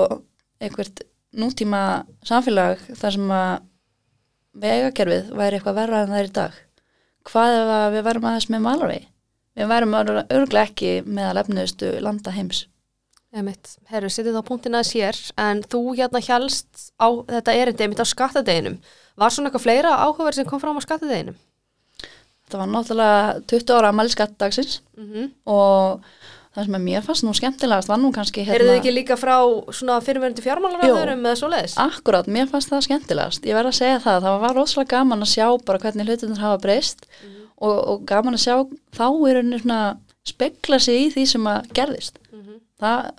einhvert 0.62 1.04
nútíma 1.36 1.82
samfélag 2.28 2.80
þar 2.96 3.17
sem 3.17 3.36
að 3.36 3.52
vegakerfið 4.54 5.32
væri 5.38 5.58
eitthvað 5.58 5.80
verra 5.80 6.02
en 6.02 6.12
það 6.12 6.20
er 6.20 6.30
í 6.30 6.36
dag. 6.36 6.60
Hvað 7.30 7.56
ef 7.60 7.94
við 7.96 8.06
værum 8.08 8.28
aðeins 8.30 8.50
með 8.50 8.66
malarvegi 8.66 9.08
við 9.56 9.68
værum 9.68 9.96
örglega 10.00 10.64
ekki 10.64 10.92
með 11.06 11.28
að 11.28 11.38
lefnuðustu 11.40 11.94
landa 12.02 12.32
heims. 12.32 12.66
Herru, 13.32 14.10
setið 14.12 14.40
á 14.40 14.44
punktina 14.44 14.82
sér 14.84 15.16
en 15.40 15.62
þú 15.64 15.94
hérna 15.96 16.20
helst 16.24 16.92
á 17.00 17.08
þetta 17.30 17.56
erindi 17.56 17.86
emitt 17.86 18.04
á 18.04 18.08
skattadeginum. 18.08 18.80
Var 19.16 19.32
svona 19.32 19.48
eitthvað 19.48 19.66
fleira 19.68 19.96
áhugaverð 20.04 20.42
sem 20.42 20.48
kom 20.50 20.60
fram 20.60 20.80
á 20.80 20.84
skattadeginum? 20.84 21.38
það 22.52 22.62
var 22.62 22.72
náttúrulega 22.72 23.42
20 23.48 23.76
ára 23.78 23.92
aðmæli 23.92 24.14
skattdagsins 24.14 24.82
mm 24.98 25.08
-hmm. 25.08 25.30
og 25.46 26.02
það 26.52 26.68
sem 26.68 26.78
er 26.78 26.84
mér 26.84 27.04
fast 27.06 27.24
nú 27.24 27.34
skemmtilegast 27.38 27.88
var 27.92 28.00
nú 28.02 28.12
kannski 28.16 28.44
hérna... 28.44 28.58
Er 28.60 28.68
þið 28.68 28.78
ekki 28.80 28.96
líka 28.96 29.18
frá 29.20 29.36
svona 29.72 30.00
fyrirverðandi 30.04 30.44
fjármálaræðurum 30.46 31.28
eða 31.28 31.40
svo 31.40 31.52
leiðis? 31.52 31.78
Akkurát, 31.80 32.28
mér 32.28 32.50
fannst 32.52 32.72
það 32.74 32.88
skemmtilegast 32.90 33.46
ég 33.48 33.56
verði 33.56 33.72
að 33.72 33.80
segja 33.80 34.02
það, 34.04 34.26
það 34.26 34.42
var 34.46 34.58
rosalega 34.60 34.98
gaman 34.98 35.24
að 35.24 35.32
sjá 35.32 35.48
bara 35.66 35.82
hvernig 35.86 36.10
hlutunir 36.12 36.44
hafa 36.44 36.60
breyst 36.66 37.08
mm 37.08 37.42
og, 37.62 37.78
og 37.78 38.04
gaman 38.10 38.38
að 38.38 38.44
sjá 38.46 38.56
þá 38.96 39.06
er 39.30 39.42
henni 39.42 39.62
svona 39.62 39.82
spekla 40.28 40.80
sig 40.82 41.06
í 41.06 41.08
því 41.16 41.26
sem 41.30 41.48
að 41.50 41.72
gerðist 41.78 42.20
mm 42.30 42.42
-hmm. 42.42 42.60
það, 42.82 43.10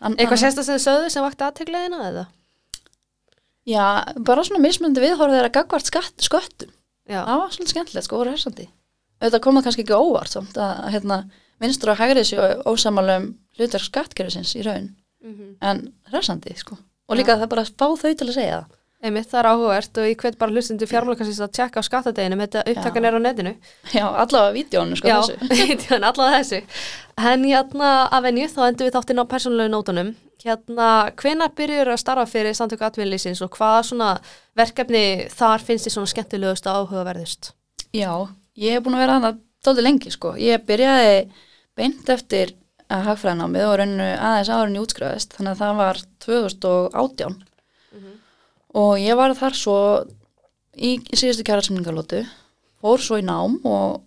an, 0.00 0.16
Eitthvað 0.16 0.42
sérstast 0.44 0.70
að 0.70 0.78
þið 0.78 0.84
sögðu 0.86 1.12
sem 1.12 1.26
vakti 1.26 1.46
aðteglaðina 1.46 2.02
eða? 2.10 2.24
Já, 3.66 3.86
bara 4.28 4.44
svona 4.46 4.62
mismundi 4.62 5.02
viðhorfið 5.02 5.40
er 5.40 5.48
að 5.48 5.56
gagvart 5.58 5.90
sköttum 6.22 6.72
Já. 7.06 7.24
það 7.24 7.40
var 7.40 7.50
svolítið 7.54 7.74
skemmtilegt 7.74 8.06
sko, 8.06 8.20
voru 8.20 8.34
hersandi 8.34 8.68
auðvitað 9.20 9.42
kom 9.42 9.56
það 9.56 9.66
kannski 9.66 9.84
ekki 9.84 10.00
óvart 10.00 10.32
samt 10.32 10.56
að 10.60 10.88
hérna, 10.92 11.18
vinstur 11.62 11.92
og 11.92 12.00
hægrið 12.00 12.30
séu 12.30 12.48
ósamalum 12.68 13.32
hlutverk 13.56 13.88
skattkerfisins 13.88 14.56
í 14.58 14.64
raun. 14.66 14.90
En 15.62 15.86
hressandi 16.12 16.54
sko. 16.56 16.76
Og 17.08 17.16
líka 17.18 17.36
það 17.38 17.52
bara 17.52 17.62
að 17.66 17.72
fá 17.78 17.86
þau 18.02 18.12
til 18.14 18.28
að 18.28 18.34
segja 18.36 18.58
það. 18.60 18.74
Einmitt, 19.04 19.28
það 19.28 19.38
er 19.38 19.46
áhugavert 19.50 19.98
og 20.00 20.06
ég 20.08 20.22
hvet 20.22 20.38
bara 20.40 20.54
hlustundu 20.54 20.86
fjármálakassins 20.88 21.40
að 21.44 21.50
tjekka 21.58 21.82
á 21.84 21.88
skattadeginum, 21.88 22.40
þetta 22.40 22.62
upptakan 22.72 23.04
er 23.04 23.16
á 23.16 23.20
netinu. 23.20 23.52
Já, 23.92 24.06
allavega 24.08 24.54
vídjónu 24.56 24.96
sko 24.96 25.10
Já, 25.10 25.18
þessu. 25.20 25.98
allavega 26.08 26.38
þessu. 26.40 26.60
En 27.20 27.44
hérna 27.44 27.90
að 28.08 28.26
venju, 28.26 28.46
þá 28.54 28.62
endum 28.70 28.88
við 28.88 28.96
þáttinn 28.96 29.20
á 29.20 29.24
persónulegu 29.30 29.72
nótunum. 29.74 30.14
Hérna, 30.46 30.88
hvenær 31.20 31.52
byrjur 31.60 31.92
að 31.92 32.00
starfa 32.00 32.26
fyrir 32.30 32.56
samtöku 32.56 32.86
atvinnlýsins 32.88 33.44
og 33.44 33.52
hvaða 33.58 33.84
svona 33.90 34.10
verkefni 34.56 35.04
þar 35.36 35.64
finnst 35.68 35.86
þið 35.88 35.96
svona 35.98 36.12
skemmtilegust 36.14 36.68
og 36.70 36.80
áhugaverðust? 36.80 37.52
Já, 37.92 38.10
ég 38.56 38.78
hef 38.78 38.86
búin 38.86 38.96
að 38.96 39.04
vera 39.04 39.18
þannig 39.20 39.42
dálítið 39.66 39.86
lengi 39.90 40.14
sko. 40.14 40.34
Ég 40.40 40.64
byrjaði 40.66 41.16
beint 41.76 42.08
eftir 42.12 42.54
að 42.92 43.08
hagfræðinámið 43.10 43.66
og 43.66 43.76
rauninu 43.80 44.08
aðeins 44.14 44.52
árin 44.54 44.78
í 44.78 44.82
útskrifaðist 44.82 45.36
þannig 45.36 45.54
að 45.56 45.62
það 45.62 45.78
var 45.80 46.02
2018 46.26 47.38
og 48.76 48.98
ég 49.00 49.18
var 49.18 49.34
þar 49.38 49.56
svo 49.58 49.78
í 50.76 50.96
síðustu 51.10 51.46
kjærasamningalótu 51.48 52.24
fór 52.82 53.02
svo 53.02 53.18
í 53.20 53.24
nám 53.26 53.56
og 53.66 54.02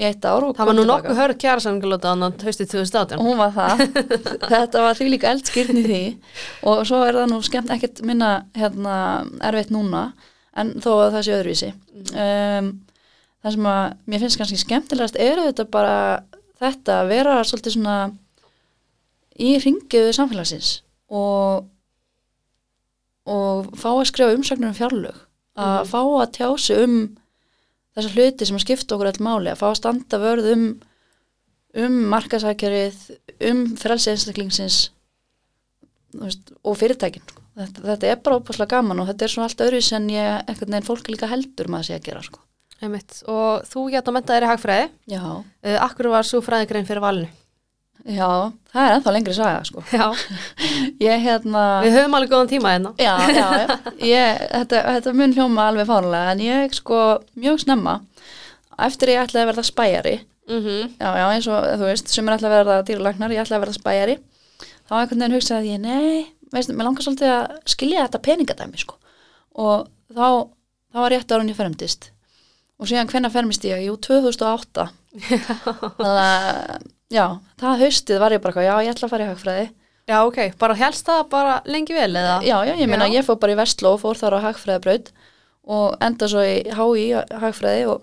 í 0.00 0.06
eitt 0.08 0.24
ár 0.24 0.46
og 0.46 0.56
Það 0.56 0.70
var 0.70 0.76
nú 0.78 0.84
nokkuð 0.88 1.20
hörð 1.20 1.38
kjærasamningalóta 1.42 2.12
annan 2.14 2.36
haustið 2.40 2.70
2018. 2.72 3.20
hún 3.20 3.40
var 3.40 3.52
það. 3.56 3.82
Þetta 4.54 4.84
var 4.86 4.96
því 4.96 5.08
líka 5.12 5.32
eldskýrn 5.34 5.80
í 5.80 5.84
því. 5.84 6.02
Og 6.70 6.82
svo 6.88 7.02
er 7.04 7.18
það 7.20 7.32
nú 7.34 7.40
skemmt 7.44 7.72
ekkert 7.74 8.00
minna 8.08 8.30
hérna, 8.56 8.94
erfitt 9.50 9.72
núna 9.74 10.10
en 10.56 10.72
þó 10.80 10.90
að 10.94 11.16
það 11.16 11.26
sé 11.26 11.34
öðruvísi. 11.36 11.70
Um, 12.14 12.70
það 13.44 13.56
sem 13.56 13.70
að 13.74 13.82
mér 14.12 14.24
finnst 14.24 14.40
kannski 14.40 14.60
skemmtilegast 14.64 15.20
er 15.20 15.42
þetta 15.48 15.68
bara 15.72 15.96
þetta 16.60 17.00
að 17.00 17.12
vera 17.14 17.38
svolítið 17.46 17.76
svona 17.76 17.96
í 19.40 19.54
ringiðu 19.62 20.12
samfélagsins 20.16 20.74
og 21.10 21.68
og 23.30 23.72
fá 23.78 23.90
að 23.92 24.06
skrifa 24.10 24.34
umsögnur 24.34 24.72
um 24.72 24.76
fjárlög 24.76 25.18
að 25.60 25.90
fá 25.90 26.00
að 26.00 26.30
tjá 26.38 26.46
sig 26.58 26.84
um 26.84 26.94
þessar 27.96 28.14
hluti 28.16 28.46
sem 28.46 28.56
að 28.56 28.64
skipta 28.64 28.96
okkur 28.96 29.10
all 29.10 29.24
máli, 29.24 29.50
að 29.52 29.60
fá 29.60 29.66
að 29.70 29.78
standa 29.80 30.20
vörð 30.22 30.52
um 30.54 30.64
um 31.80 31.98
markasækjarið, 32.10 32.96
um 33.50 33.60
frelsi 33.78 34.10
einstaklingsins 34.10 34.78
þú 36.10 36.24
veist, 36.24 36.52
og 36.66 36.78
fyrirtækin. 36.80 37.36
Þetta, 37.60 37.84
þetta 37.84 38.08
er 38.10 38.22
bara 38.24 38.38
opaslega 38.40 38.78
gaman 38.78 39.02
og 39.02 39.10
þetta 39.10 39.26
er 39.26 39.32
svona 39.34 39.48
allt 39.50 39.62
öðru 39.66 39.82
sem 39.84 40.08
ég 40.10 40.48
einhvern 40.48 40.74
veginn 40.74 40.88
fólk 40.88 41.10
líka 41.12 41.28
heldur 41.30 41.70
maður 41.70 41.90
sé 41.90 41.98
að 41.98 42.08
gera. 42.08 42.24
Sko. 42.26 42.42
Einmitt. 42.80 43.20
Og 43.28 43.66
þú 43.68 43.86
hérna 43.92 44.14
mentaðir 44.16 44.46
í 44.46 44.50
hagfræði. 44.50 44.88
Já, 45.12 45.22
Uh, 45.60 45.76
akkur 45.84 46.08
var 46.08 46.24
svo 46.24 46.40
fræðigrein 46.44 46.88
fyrir 46.88 47.04
valinu? 47.04 47.28
já, 48.00 48.48
það 48.72 48.86
er 48.86 48.94
ennþá 48.96 49.12
lengri 49.12 49.34
saga. 49.36 49.64
Sko. 49.68 49.82
Já. 49.92 50.06
Ég 51.10 51.20
hérna... 51.20 51.64
Við 51.84 51.98
höfum 51.98 52.16
alveg 52.16 52.32
góðan 52.32 52.48
tíma 52.48 52.72
hérna. 52.72 52.94
Já, 52.96 53.12
já, 53.28 53.48
já. 53.60 53.74
Ég, 54.08 54.40
þetta, 54.54 54.80
þetta 54.96 55.12
mun 55.18 55.36
hljóma 55.36 55.66
alveg 55.68 55.90
fárlega 55.90 56.32
en 56.32 56.40
ég 56.46 56.76
sko 56.78 57.00
mjög 57.36 57.60
snemma 57.66 57.98
eftir 58.80 59.12
ég 59.12 59.20
ætlaði 59.26 59.44
að 59.44 59.50
verða 59.52 59.66
spæjari 59.68 60.16
Mm 60.50 60.96
já, 60.98 61.10
já, 61.14 61.26
eins 61.30 61.46
og 61.46 61.62
þú 61.78 61.86
veist, 61.86 62.08
sem 62.10 62.26
er 62.26 62.34
alltaf 62.34 62.50
að 62.50 62.56
verða 62.56 62.82
dýralagnar, 62.88 63.30
ég 63.30 63.42
ætla 63.44 63.58
að 63.58 63.64
verða 63.64 63.76
spæjari 63.76 64.16
þá 64.88 64.94
einhvern 64.98 65.20
veginn 65.22 65.36
hugsaði 65.36 65.70
ég, 65.70 65.80
nei 65.84 66.26
veistu, 66.50 66.74
mér 66.74 66.88
langar 66.88 67.06
svolítið 67.06 67.30
að 67.30 67.52
skilja 67.70 68.06
þetta 68.06 68.20
peningadæmi 68.24 68.80
sko. 68.82 68.96
og 69.54 69.86
þá 70.10 70.50
þá 70.90 70.98
var 71.04 71.14
rétt 71.14 71.30
árun 71.36 71.52
ég 71.52 71.58
fermdist 71.60 72.10
og 72.80 72.88
síðan 72.88 73.10
hvenna 73.12 73.30
fermist 73.32 73.66
ég, 73.68 73.84
jú, 73.86 73.96
2008 74.00 74.86
þannig 75.20 76.20
að 76.22 76.88
já, 77.12 77.24
það 77.60 77.84
haustið 77.84 78.22
var 78.22 78.34
ég 78.34 78.42
bara, 78.44 78.64
já, 78.64 78.72
ég 78.86 78.92
ætla 78.94 79.08
að 79.08 79.14
fara 79.14 79.26
í 79.26 79.30
hagfræði 79.34 79.68
Já, 80.10 80.16
ok. 80.26 80.38
Bara 80.58 80.74
helst 80.74 81.06
það 81.06 81.20
bara 81.30 81.50
lengi 81.70 81.94
vel 81.94 82.08
eða? 82.18 82.40
já, 82.42 82.56
já, 82.66 82.72
ég 82.80 82.88
meina, 82.90 83.06
ég 83.12 83.22
fór 83.22 83.36
bara 83.38 83.52
í 83.54 83.58
Vestló 83.60 83.92
og 83.94 84.00
fór 84.02 84.18
þar 84.18 84.40
á 84.42 84.46
hagfræðabraut 84.48 85.12
og 85.70 86.00
enda 86.02 86.26
svo 86.32 86.42
í 86.42 86.56
HÍ 86.74 87.04
hagfræði 87.44 87.84
og 87.92 88.00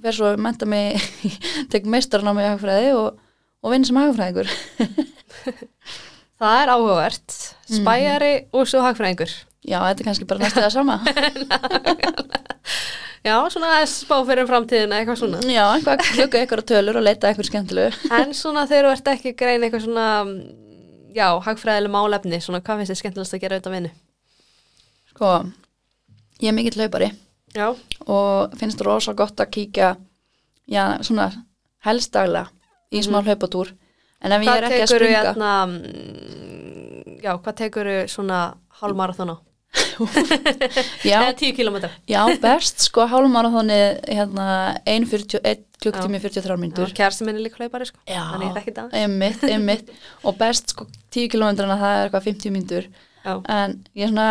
fer 0.00 0.16
svo 0.16 0.30
menta 0.40 0.64
mig 0.70 0.96
tek 1.72 1.84
meistarinn 1.90 2.30
á 2.30 2.34
mig 2.38 2.46
í 2.46 2.52
hagfræði 2.54 2.94
og, 2.96 3.18
og 3.60 3.74
vinn 3.74 3.84
sem 3.84 3.98
hagfræðingur 4.00 4.48
Það 6.40 6.62
er 6.62 6.70
áhugavert. 6.72 7.34
Spæjari 7.68 8.32
og 8.56 8.68
svo 8.70 8.80
hagfræðingur. 8.80 9.32
Já, 9.60 9.78
þetta 9.84 10.00
er 10.00 10.06
kannski 10.08 10.26
bara 10.28 10.40
næstu 10.40 10.62
það 10.62 10.72
sama. 10.72 11.00
Já, 13.20 13.34
svona 13.52 13.82
spá 13.84 14.14
fyrir 14.24 14.46
um 14.46 14.48
framtíðina, 14.48 14.96
eitthvað 15.02 15.18
svona. 15.20 15.40
Já, 15.44 15.64
eitthvað 15.74 16.04
klukka 16.06 16.40
ykkur 16.46 16.62
á 16.64 16.68
tölur 16.70 16.96
og 16.96 17.02
leita 17.04 17.32
ykkur 17.34 17.48
skemmtilegu. 17.50 17.98
En 18.16 18.30
svona 18.36 18.62
þegar 18.70 18.86
þú 18.88 18.92
ert 18.94 19.10
ekki 19.12 19.32
að 19.34 19.40
greina 19.42 19.66
eitthvað 19.66 19.82
svona, 19.84 20.06
mm, 20.24 20.38
já, 21.18 21.26
hagfræðileg 21.44 21.92
málefni, 21.92 22.40
svona 22.40 22.62
hvað 22.64 22.80
finnst 22.80 22.94
þið 22.94 23.00
skemmtilegast 23.02 23.36
að 23.36 23.42
gera 23.42 23.58
auðvitað 23.58 23.76
vinnu? 23.76 23.90
Sko, 25.12 25.32
ég 26.40 26.48
er 26.48 26.56
mikill 26.56 26.80
hlaupari 26.80 27.10
Já. 27.52 27.66
og 28.06 28.56
finnst 28.56 28.80
rosa 28.86 29.12
gott 29.18 29.44
að 29.44 29.52
kíkja, 29.58 29.92
já, 30.70 30.84
svona 31.04 31.28
helst 31.84 32.16
daglega 32.16 32.48
í 32.88 33.04
smá 33.04 33.20
hlaupatúr. 33.20 33.74
En 34.24 34.32
ef 34.32 34.48
ég 34.48 34.48
er 34.48 34.64
Hvað 34.64 34.72
ekki 34.72 34.86
að 34.86 34.94
springa, 34.96 35.22
hérna, 35.28 35.52
mm, 35.68 37.20
já, 37.20 37.34
hvað 37.36 37.60
tekur 37.66 37.92
svona 38.08 38.42
hálfmarathon 38.80 39.36
á? 39.36 39.49
Eða 41.04 41.32
tíu 41.38 41.54
kilometra? 41.56 41.90
já, 42.08 42.22
best, 42.42 42.80
sko, 42.86 43.04
hálfmarathoni, 43.10 43.80
hérna, 44.08 44.46
1.41 44.88 45.66
klukktími 45.80 46.20
43 46.20 46.56
mínútur. 46.60 46.90
Kærsi 46.96 47.24
minni 47.24 47.40
líka 47.44 47.60
hlaupari, 47.60 47.86
sko. 47.88 48.00
Já, 48.08 48.24
það. 48.36 48.88
einmitt, 48.92 49.44
einmitt 49.48 49.92
og 50.24 50.36
best 50.40 50.74
sko 50.74 50.86
10 51.14 51.30
kilometrana 51.32 51.76
það 51.80 51.94
er 52.00 52.08
eitthvað 52.08 52.26
50 52.28 52.52
mínútur 52.56 52.88
Já. 53.24 53.34
en 53.52 53.78
ég 53.96 54.10
svona 54.10 54.26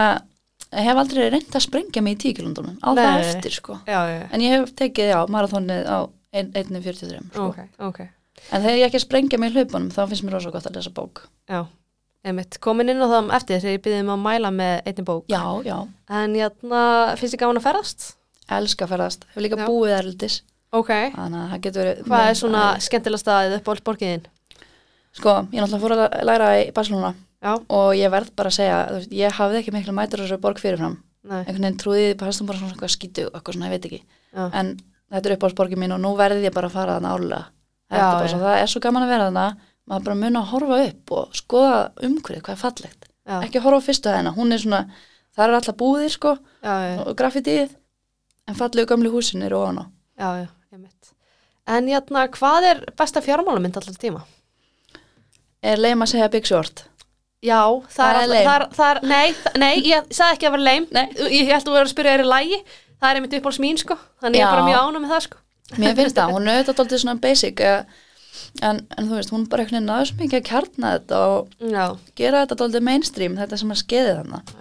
ég 0.69 0.86
hef 0.86 1.02
aldrei 1.02 1.30
reynd 1.34 1.56
að 1.58 1.65
sprengja 1.65 2.04
mig 2.06 2.17
í 2.17 2.21
10 2.30 2.38
kilometrunum 2.38 2.78
á 2.86 2.89
það 2.93 3.10
Nei. 3.10 3.25
eftir 3.32 3.56
sko 3.58 3.80
Já, 3.89 3.99
já, 4.12 4.21
en 4.30 4.45
ég 4.45 4.54
hef 4.56 4.73
tekið 4.78 5.12
já, 5.13 5.19
marathónið 5.34 5.89
á 5.89 5.97
1.43 6.30 7.23
sko. 7.34 7.47
Ok, 7.49 7.60
ok. 7.89 7.99
en 8.52 8.62
þegar 8.62 8.78
ég 8.78 8.88
ekki 8.91 9.02
sprengja 9.02 9.39
mig 9.41 9.49
í 9.49 9.58
hlaupunum 9.58 9.89
þá 9.93 10.04
finnst 10.12 10.25
mér 10.28 10.38
rosa 10.38 10.54
gott 10.54 10.69
að 10.69 10.78
lesa 10.78 10.93
bók 10.93 11.23
Já, 11.49 11.63
einmitt. 12.25 12.60
Komin 12.60 12.89
inn 12.91 12.99
á 13.01 13.08
það 13.08 13.34
eftir 13.38 13.62
þegar 13.63 13.75
ég 13.77 13.84
byrðið 13.86 14.03
um 14.05 14.13
að 14.15 14.23
mæla 14.25 14.51
með 14.51 14.73
einni 14.89 15.05
bók. 15.08 15.25
já, 15.32 15.43
já, 15.65 15.77
En 16.10 16.34
hérna, 16.36 16.82
finnst 17.17 17.36
þið 17.36 17.39
gaman 17.45 17.58
að 17.62 17.67
ferðast? 17.69 18.15
elska 18.49 18.86
að 18.88 18.93
ferðast 18.95 19.25
hef 19.36 19.43
líka 19.43 19.60
Já. 19.60 19.65
búið 19.69 19.93
erlendis 19.99 20.41
Ok. 20.73 20.89
þannig 20.89 21.39
að 21.39 21.49
það 21.53 21.62
getur 21.65 21.84
verið 21.84 22.03
Hvað 22.10 22.29
er 22.29 22.38
svona 22.39 22.63
skemmtilega 22.82 23.21
staðið 23.23 23.55
upp 23.60 23.67
á 23.69 23.73
borgiðin? 23.86 24.23
sko, 25.13 25.34
ég 25.53 25.62
náttúrulega 25.62 25.84
fór 25.84 25.95
að 25.95 26.23
læra 26.29 26.47
í 26.60 26.71
Barcelona 26.73 27.13
Já, 27.39 27.53
og 27.69 27.93
ég 27.95 28.12
verð 28.12 28.34
bara 28.36 28.49
að 28.49 28.58
segja 28.58 28.79
þú 28.89 28.95
veist, 28.97 29.12
ég 29.15 29.32
hafði 29.39 29.60
ekki 29.62 29.71
miklu 29.73 29.93
mætur 29.95 30.19
á 30.19 30.23
þessu 30.25 30.39
borg 30.41 30.60
fyrirfram 30.60 30.97
nei, 31.23 31.39
einhvern 31.45 31.62
veginn 31.63 31.79
trúði 31.79 32.17
bara 32.19 32.32
bara 32.49 32.60
svona 32.60 32.89
skítu 32.89 33.29
eitthvað 33.32 33.53
svona, 33.55 33.69
ég 33.69 33.75
veit 33.77 33.86
ekki 33.86 34.01
en 34.36 34.79
þetta 35.10 35.29
er 35.29 35.36
uppáhaldsborgin 35.38 35.79
mín 35.79 35.93
og 35.95 36.01
nú 36.03 36.15
verði 36.17 36.43
ég 36.45 36.53
bara 36.53 36.67
að 36.67 36.75
fara 36.75 36.97
þarna 36.99 37.13
svo, 38.29 38.39
það 38.43 38.62
er 38.62 38.67
svo 38.67 38.79
gaman 38.84 39.03
að 39.05 39.13
vera 39.13 39.29
þarna 39.29 39.45
maður 39.89 40.06
bara 40.08 40.17
mun 40.21 40.39
að 40.39 40.49
horfa 40.54 40.80
upp 40.88 41.13
og 41.19 41.36
skoða 41.38 41.80
umhverfið 42.06 42.43
hvað 42.45 42.56
er 42.56 42.62
fallegt, 42.63 43.10
já, 43.25 43.36
ekki 43.47 43.63
horfa 43.65 43.82
á 43.82 43.88
fyrstu 43.89 44.13
hæðina 44.13 44.34
hún 44.38 44.54
er 44.56 44.62
svona, 44.63 44.82
það 45.36 45.45
er 45.47 45.58
alltaf 45.60 45.78
búðir 45.82 46.13
sko 46.13 46.36
já, 46.38 46.75
og 47.06 47.15
graffitíð 47.19 47.75
en 48.49 48.58
fallegu 48.58 48.89
gamlu 48.93 49.12
húsin 49.13 49.43
eru 49.45 49.60
ofan 49.63 49.84
á 50.17 50.30
já. 50.45 50.47
En 51.69 51.86
hérna, 51.86 52.23
hvað 52.34 52.65
er 52.65 52.80
besta 52.97 53.21
fjármálamynd 53.21 53.75
alltaf 53.78 53.97
tíma? 54.02 54.23
er 55.62 55.78
leim 55.78 56.02
að 56.02 56.10
segja 56.15 56.30
Big 56.34 56.47
Short 56.49 56.86
Já, 57.45 57.60
það, 57.88 57.91
Það 57.95 58.10
er 58.10 58.21
er, 58.23 58.30
lame. 58.30 58.39
það 58.45 58.56
er, 58.56 58.63
það 58.75 58.89
er, 58.89 58.99
nei, 59.08 59.60
nei, 59.62 59.73
ég 59.88 60.08
sagði 60.12 60.34
ekki 60.36 60.47
að 60.49 60.56
vera 60.56 60.65
leim, 60.65 60.88
Nei. 60.91 61.06
ég 61.32 61.47
held 61.52 61.62
að 61.62 61.67
þú 61.69 61.75
verður 61.75 61.88
að 61.88 61.91
spyrja 61.93 62.13
þér 62.15 62.23
í 62.23 62.30
lægi, 62.34 62.58
það 62.99 63.10
er 63.13 63.19
einmitt 63.19 63.36
uppáhalds 63.38 63.60
mín, 63.63 63.78
sko, 63.80 63.95
þannig 64.23 64.41
ég 64.41 64.47
er 64.47 64.56
bara 64.58 64.65
mjög 64.67 64.80
ánum 64.89 65.06
með 65.06 65.13
það, 65.13 65.21
sko. 65.28 65.38
mér 65.80 65.95
finnst 65.99 66.17
það, 66.19 66.34
hún 66.36 66.49
er 66.49 66.58
auðvitað 66.58 66.82
alltaf 66.84 67.04
svona 67.04 67.15
basic 67.23 67.62
eh, 67.63 68.02
en, 68.61 68.83
en 68.97 69.07
þú 69.07 69.17
veist, 69.17 69.31
hún 69.33 69.47
bara 69.49 69.63
einhvern 69.63 69.79
veginn 69.79 69.89
náður 69.89 70.11
svo 70.11 70.19
mikið 70.19 70.39
að 70.39 70.49
kjarna 70.49 70.91
þetta 70.97 71.21
og 71.29 71.55
Já, 71.59 71.85
gera 72.19 72.43
þetta 72.43 72.65
alltaf 72.65 72.85
mainstream, 72.85 73.39
þetta 73.39 73.59
sem 73.61 73.73
að 73.73 73.81
skeiði 73.83 74.13
þannig 74.19 74.53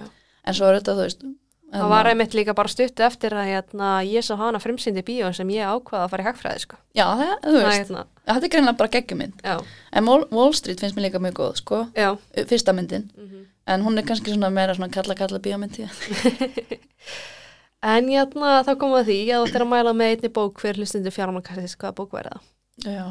en 0.49 0.57
svo 0.57 0.69
er 0.69 0.79
þetta, 0.79 0.97
þú 0.97 1.07
veist 1.07 1.29
það 1.69 1.93
var 1.93 2.09
einmitt 2.09 2.35
líka 2.37 2.55
bara 2.57 2.73
stuttu 2.73 3.05
eftir 3.05 3.35
að 3.37 3.51
hérna, 3.51 3.91
ég 4.09 4.25
sá 4.25 4.33
hana 4.41 4.61
frumsýndi 4.63 5.03
í 5.03 5.07
bíó 5.09 5.31
sem 5.37 5.51
ég 5.53 5.69
ákvaða 5.69 6.07
að 6.07 6.13
fara 6.15 6.25
í 6.25 6.29
hagfræði, 6.29 6.65
sko. 6.65 6.79
já, 6.97 7.05
það, 7.05 7.33
þú 7.45 7.57
veist, 7.59 7.81
hérna, 7.83 8.05
þetta 8.31 8.49
er 8.49 8.53
greinlega 8.55 8.79
bara 8.81 8.93
geggjumynd 8.97 9.43
en 9.45 10.09
Wall, 10.09 10.25
Wall 10.33 10.55
Street 10.57 10.81
finnst 10.81 10.97
mér 10.97 11.09
líka 11.09 11.21
mjög 11.21 11.41
góð, 11.43 11.59
sko. 11.61 11.83
Já, 11.93 12.09
fyrsta 12.49 12.73
myndin, 12.77 13.11
mhm. 13.19 13.49
en 13.69 13.85
hún 13.85 14.01
er 14.01 14.09
kannski 14.09 14.33
svona 14.33 14.53
meira 14.55 14.77
svona 14.79 14.93
kalla 14.95 15.19
kalla 15.19 15.43
bíómynd 15.45 15.83
í 15.83 15.89
En 17.79 18.09
hérna, 18.11 18.65
þá 18.67 18.73
komum 18.75 18.97
við 18.99 19.05
því 19.07 19.19
að 19.31 19.43
þú 19.45 19.45
ættir 19.47 19.63
að 19.63 19.69
mæla 19.71 19.91
með 19.95 20.15
einni 20.17 20.31
bók 20.35 20.59
fyrir 20.59 20.81
hlustundu 20.83 21.13
fjármálkastis, 21.15 21.77
hvaða 21.79 21.95
bók 22.01 22.17
væri 22.17 22.33
það? 22.33 22.49
Já 22.89 23.07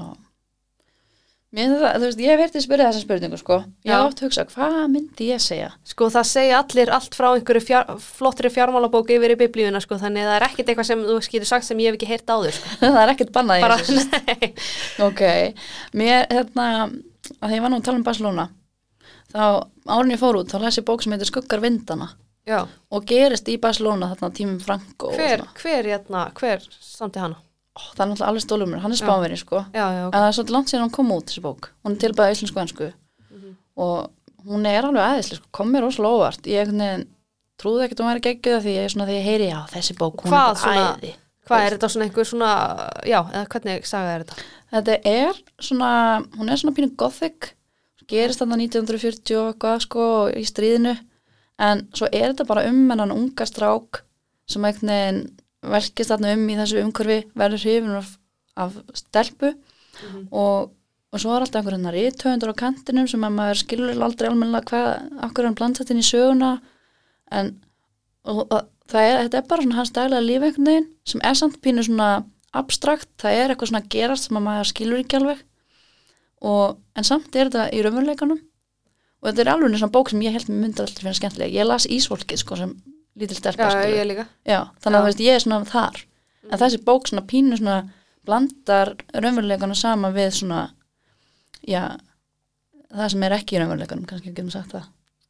það, 1.58 1.96
veist, 2.04 2.20
ég 2.22 2.30
hef 2.30 2.39
verið 2.41 2.58
að 2.60 2.63
spyrja 2.65 2.88
þessa 2.89 3.02
spurningu, 3.02 3.38
sko. 3.41 3.56
Ég 3.88 3.93
hef 3.93 4.04
oft 4.12 4.20
hugsað, 4.22 4.52
hvað 4.54 4.76
myndi 4.93 5.30
ég 5.32 5.41
segja? 5.41 5.70
Sko 5.89 6.10
það 6.13 6.28
segja 6.30 6.60
allir 6.62 6.91
allt 6.93 7.17
frá 7.17 7.28
einhverju 7.32 7.63
fjár, 7.65 7.89
flottri 8.04 8.52
fjármálabók 8.54 9.10
yfir 9.15 9.34
í 9.34 9.39
biblíuna 9.39 9.82
sko 9.82 9.98
þannig 10.02 10.26
að 10.26 10.30
það 10.30 10.38
er 10.38 10.46
ekkert 10.50 10.70
eitthvað 10.74 10.89
sem 10.91 11.02
þú 11.08 11.17
skýrir 11.26 11.50
sagt 11.50 11.65
sem 11.65 11.82
ég 11.82 11.89
hef 11.89 11.98
ekki 11.98 12.12
heyrt 12.12 12.30
áður 12.30 12.54
sko. 12.60 12.76
það 12.84 13.00
er 13.02 13.13
ekkert 13.15 13.34
bannað 13.39 13.65
Bara, 13.65 13.80
nei. 14.30 14.52
Ok, 15.08 15.24
mér, 15.98 16.30
hérna, 16.36 16.67
að 17.41 17.48
því 17.50 17.58
ég 17.58 17.65
var 17.65 17.74
nú 17.74 17.82
að 17.82 17.88
tala 17.89 18.02
um 18.02 18.06
Barcelona, 18.12 18.48
þá 19.34 19.43
árun 19.98 20.13
ég 20.13 20.22
fór 20.22 20.41
út, 20.43 20.54
þá 20.54 20.62
las 20.67 20.78
ég 20.78 20.86
bók 20.88 21.02
sem 21.04 21.15
heitir 21.17 21.32
Skuggar 21.32 21.63
vindana 21.63 22.12
Já, 22.48 22.62
og 22.63 23.04
gerist 23.10 23.50
í 23.52 23.58
Barcelona 23.60 24.13
þarna 24.13 24.30
tímum 24.38 24.62
Franco. 24.63 25.10
og 25.10 25.17
hver, 25.20 25.41
hver, 25.60 25.89
hérna, 25.89 26.30
hver 26.38 26.63
samti 26.80 27.20
hana? 27.20 27.41
Það 27.96 28.04
er 28.04 28.10
náttúrulega 28.12 28.28
alveg 28.32 28.44
stólum 28.46 28.70
mér, 28.74 28.80
hann 28.84 28.92
er 28.92 28.98
spánveri, 29.02 29.38
sko. 29.38 29.63
Já, 29.74 29.86
já, 29.94 30.02
ok. 30.08 30.13
En 30.16 30.22
það 30.22 30.28
er 30.28 30.38
svolítið 30.38 30.56
langt 30.58 30.68
síðan 30.72 30.84
hann 30.86 30.96
kom 30.98 31.12
út 31.12 31.26
þessi 31.32 31.42
bók. 31.46 31.70
Hún 31.86 31.92
er 31.96 32.02
tilbæða 32.04 32.34
íslensku 32.36 32.62
ensku 32.63 32.94
Mhm. 33.32 33.56
og 33.78 34.12
hún 34.48 34.66
er 34.66 34.84
alveg 34.84 35.04
aðeinslega, 35.04 35.42
sko, 35.42 35.48
kom 35.52 35.72
mér 35.74 35.82
rosalega 35.86 36.18
óvart. 36.18 36.42
Ég 36.48 37.06
trúði 37.58 37.84
ekkert 37.88 38.00
að 38.00 38.06
hún 38.06 38.12
væri 38.13 38.26
geggjuð 38.28 38.62
því 38.63 38.74
ég 38.78 38.92
svona 38.94 39.08
því 39.08 39.16
ég 39.18 39.24
heyri, 39.26 39.48
já, 39.50 39.60
þessi 39.74 39.96
bók, 39.98 40.22
hún 40.22 40.32
Hvað 40.32 40.50
er 40.50 40.54
bara 40.54 40.62
svona- 40.62 40.98
æði. 41.02 41.13
Hvað 41.48 41.63
er 41.66 41.72
þetta 41.78 41.90
svona 41.90 42.06
einhver 42.06 42.26
svona, 42.28 42.52
já, 43.08 43.20
eða 43.32 43.48
hvernig 43.48 43.86
saga 43.88 44.10
er 44.16 44.24
þetta? 44.24 44.44
Þetta 44.74 45.06
er 45.06 45.34
svona, 45.60 45.92
hún 46.38 46.50
er 46.52 46.58
svona 46.58 46.76
pínu 46.76 46.96
gothic, 46.98 47.54
gerist 48.08 48.40
þarna 48.40 48.58
1940 48.58 49.36
og 49.38 49.54
eitthvað, 49.56 49.82
sko, 49.82 50.32
í 50.36 50.44
stríðinu, 50.46 50.98
en 51.60 51.88
svo 51.94 52.08
er 52.12 52.34
þetta 52.34 52.46
bara 52.48 52.66
um 52.68 52.90
hennan 52.90 53.12
unga 53.12 53.46
strák 53.46 54.02
sem 54.48 54.62
veginn 54.62 55.32
velkist 55.65 56.12
þarna 56.12 56.34
um 56.38 56.48
í 56.50 56.58
þessu 56.60 56.82
umhverfi, 56.84 57.20
verður 57.38 57.63
hrifin 57.63 58.00
af, 58.00 58.10
af 58.60 58.80
stelpu. 58.98 59.54
Og, 60.30 60.74
og 61.12 61.22
svo 61.22 61.34
er 61.34 61.46
alltaf 61.46 61.62
einhver 61.62 61.78
hennar 61.78 61.96
rítöfundur 61.98 62.54
á 62.54 62.62
kantinum 62.62 63.08
sem 63.10 63.24
að 63.26 63.38
maður 63.39 63.62
skilur 63.63 64.04
aldrei 64.06 64.30
almennilega 64.30 64.70
hvað, 64.70 64.89
akkur 65.28 65.43
er 65.43 65.50
hann 65.50 65.58
blandast 65.58 65.93
inn 65.93 66.02
í 66.04 66.06
söguna. 66.06 66.58
En 67.34 67.56
og, 68.28 68.43
og, 68.46 68.67
það 68.91 69.10
er, 69.10 69.22
þetta 69.26 69.39
er 69.39 69.48
bara 69.50 69.65
svona 69.65 69.80
hans 69.80 69.93
daglega 69.96 70.26
líf 70.26 70.43
einhvern 70.43 70.70
veginn 70.70 70.89
sem 71.08 71.24
er 71.26 71.39
samt 71.39 71.62
pínu 71.63 71.86
svona 71.88 72.10
abstrakt, 72.58 73.10
það 73.22 73.39
er 73.39 73.54
eitthvað 73.54 73.72
svona 73.72 73.88
gerast 73.93 74.28
sem 74.28 74.39
að 74.39 74.46
maður 74.48 74.70
skilur 74.72 75.02
ekki 75.02 75.20
alveg. 75.20 75.41
Og, 76.48 76.78
en 76.98 77.08
samt 77.08 77.34
er 77.36 77.50
þetta 77.50 77.72
í 77.74 77.82
raunveruleikanum. 77.84 78.43
Og 79.17 79.30
þetta 79.30 79.43
er 79.43 79.52
alveg 79.56 79.80
svona 79.80 79.96
bók 79.96 80.12
sem 80.12 80.22
ég 80.22 80.36
held 80.36 80.52
mér 80.52 80.62
myndi 80.62 80.84
alltaf 80.84 81.02
finna 81.02 81.17
skemmtilega, 81.17 81.56
ég 81.58 81.67
las 81.67 81.88
Ísvolkið 81.89 82.43
sko 82.43 82.60
sem 82.60 82.76
lítil 83.18 83.38
stelpa 83.38 83.70
Já, 83.74 83.86
ég 83.92 84.08
líka. 84.10 84.28
Já, 84.48 84.60
þannig 84.84 85.00
að 85.00 85.08
veist, 85.10 85.24
ég 85.26 85.38
er 85.38 85.44
svona 85.44 85.68
þar 85.68 86.02
en 86.48 86.62
þessi 86.62 86.82
bók 86.88 87.10
svona 87.10 87.26
pínu 87.28 87.60
svona 87.60 87.78
blandar 88.28 88.94
raunveruleikana 89.16 89.78
sama 89.78 90.12
við 90.16 90.34
svona 90.42 90.66
já, 91.68 91.96
það 92.92 93.14
sem 93.14 93.26
er 93.28 93.38
ekki 93.40 93.58
í 93.58 93.64
raunveruleikanum, 93.64 94.06
kannski 94.10 94.34
getum 94.34 94.52
sagt 94.54 94.76
það 94.76 94.86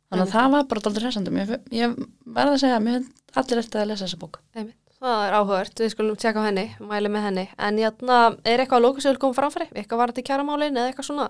þannig 0.07 0.11
að 0.11 0.19
Einmitt. 0.19 0.35
það 0.35 0.51
var 0.55 0.67
bara 0.71 0.83
dálítið 0.85 1.07
hressandum 1.07 1.39
ég, 1.41 1.55
ég 1.75 1.95
verði 2.37 2.57
að 2.57 2.61
segja, 2.63 2.81
mér 2.83 2.99
finnst 2.99 3.41
allir 3.41 3.63
eftir 3.63 3.81
að 3.83 3.89
lesa 3.91 4.05
þessa 4.07 4.21
bók 4.21 4.41
Einmitt. 4.55 4.77
Það 4.97 5.19
er 5.27 5.35
áhugavert, 5.37 5.79
við 5.83 5.91
skulum 5.93 6.15
tjekka 6.17 6.41
henni, 6.41 6.63
mæli 6.81 7.09
með 7.13 7.25
henni. 7.27 7.43
En 7.61 7.75
játna, 7.77 8.15
er 8.41 8.63
eitthvað 8.63 8.87
að 8.87 9.03
vil 9.05 9.19
koma 9.21 9.37
framfæri? 9.37 9.67
Eitthvað 9.75 9.99
varandi 10.01 10.23
kjaramálin 10.25 10.79
eða 10.79 10.89
eitthvað 10.89 11.05
svona? 11.11 11.27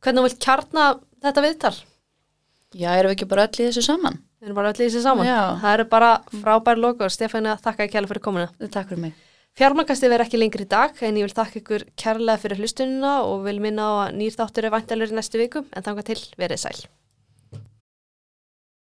Hvernig 0.00 0.22
þú 0.22 0.24
vilt 0.24 0.38
kjarna 0.46 0.84
þetta 1.26 1.44
viðtal? 1.44 1.74
Já, 2.72 2.88
erum 2.94 3.10
við 3.10 3.16
ekki 3.18 3.28
bara 3.28 3.44
öll 3.44 3.60
í 3.60 3.66
þessu 3.66 3.84
saman? 3.84 4.16
Við 4.40 4.48
erum 4.48 4.56
bara 4.56 4.70
öll 4.72 4.80
í 4.80 4.86
þessi 4.86 5.02
saman. 5.04 5.28
Já. 5.28 5.40
Það 5.60 5.74
eru 5.76 5.88
bara 5.92 6.12
frábær 6.32 6.80
loka 6.80 7.04
og 7.04 7.12
Stefáni 7.12 7.52
að 7.52 7.66
þakka 7.66 7.84
ekki 7.84 7.96
kjærlega 7.96 8.12
fyrir 8.14 8.24
komuna. 8.24 8.48
Takk 8.72 8.92
fyrir 8.92 9.04
mig 9.08 9.18
Fjármakastið 9.58 10.12
verður 10.12 10.28
ekki 10.28 10.38
lengri 10.38 10.64
í 10.64 10.70
dag 10.70 11.00
en 11.04 11.18
ég 11.18 11.26
vil 11.26 11.34
þakka 11.34 11.58
ykkur 11.60 11.84
kærlega 11.98 12.40
fyrir 12.40 12.60
hlustunina 12.62 13.16
og 13.26 13.42
vil 13.48 13.58
minna 13.60 13.82
á 13.82 13.92
að 14.06 14.16
nýr 14.20 14.36
þáttur 14.38 14.68
er 14.68 14.74
væntalur 14.76 15.10
í 15.10 15.18
næstu 15.18 15.40
viku 15.42 15.64
en 15.74 15.84
þanga 15.84 16.06
til 16.06 16.20
verið 16.38 16.62
sæl. 16.62 16.78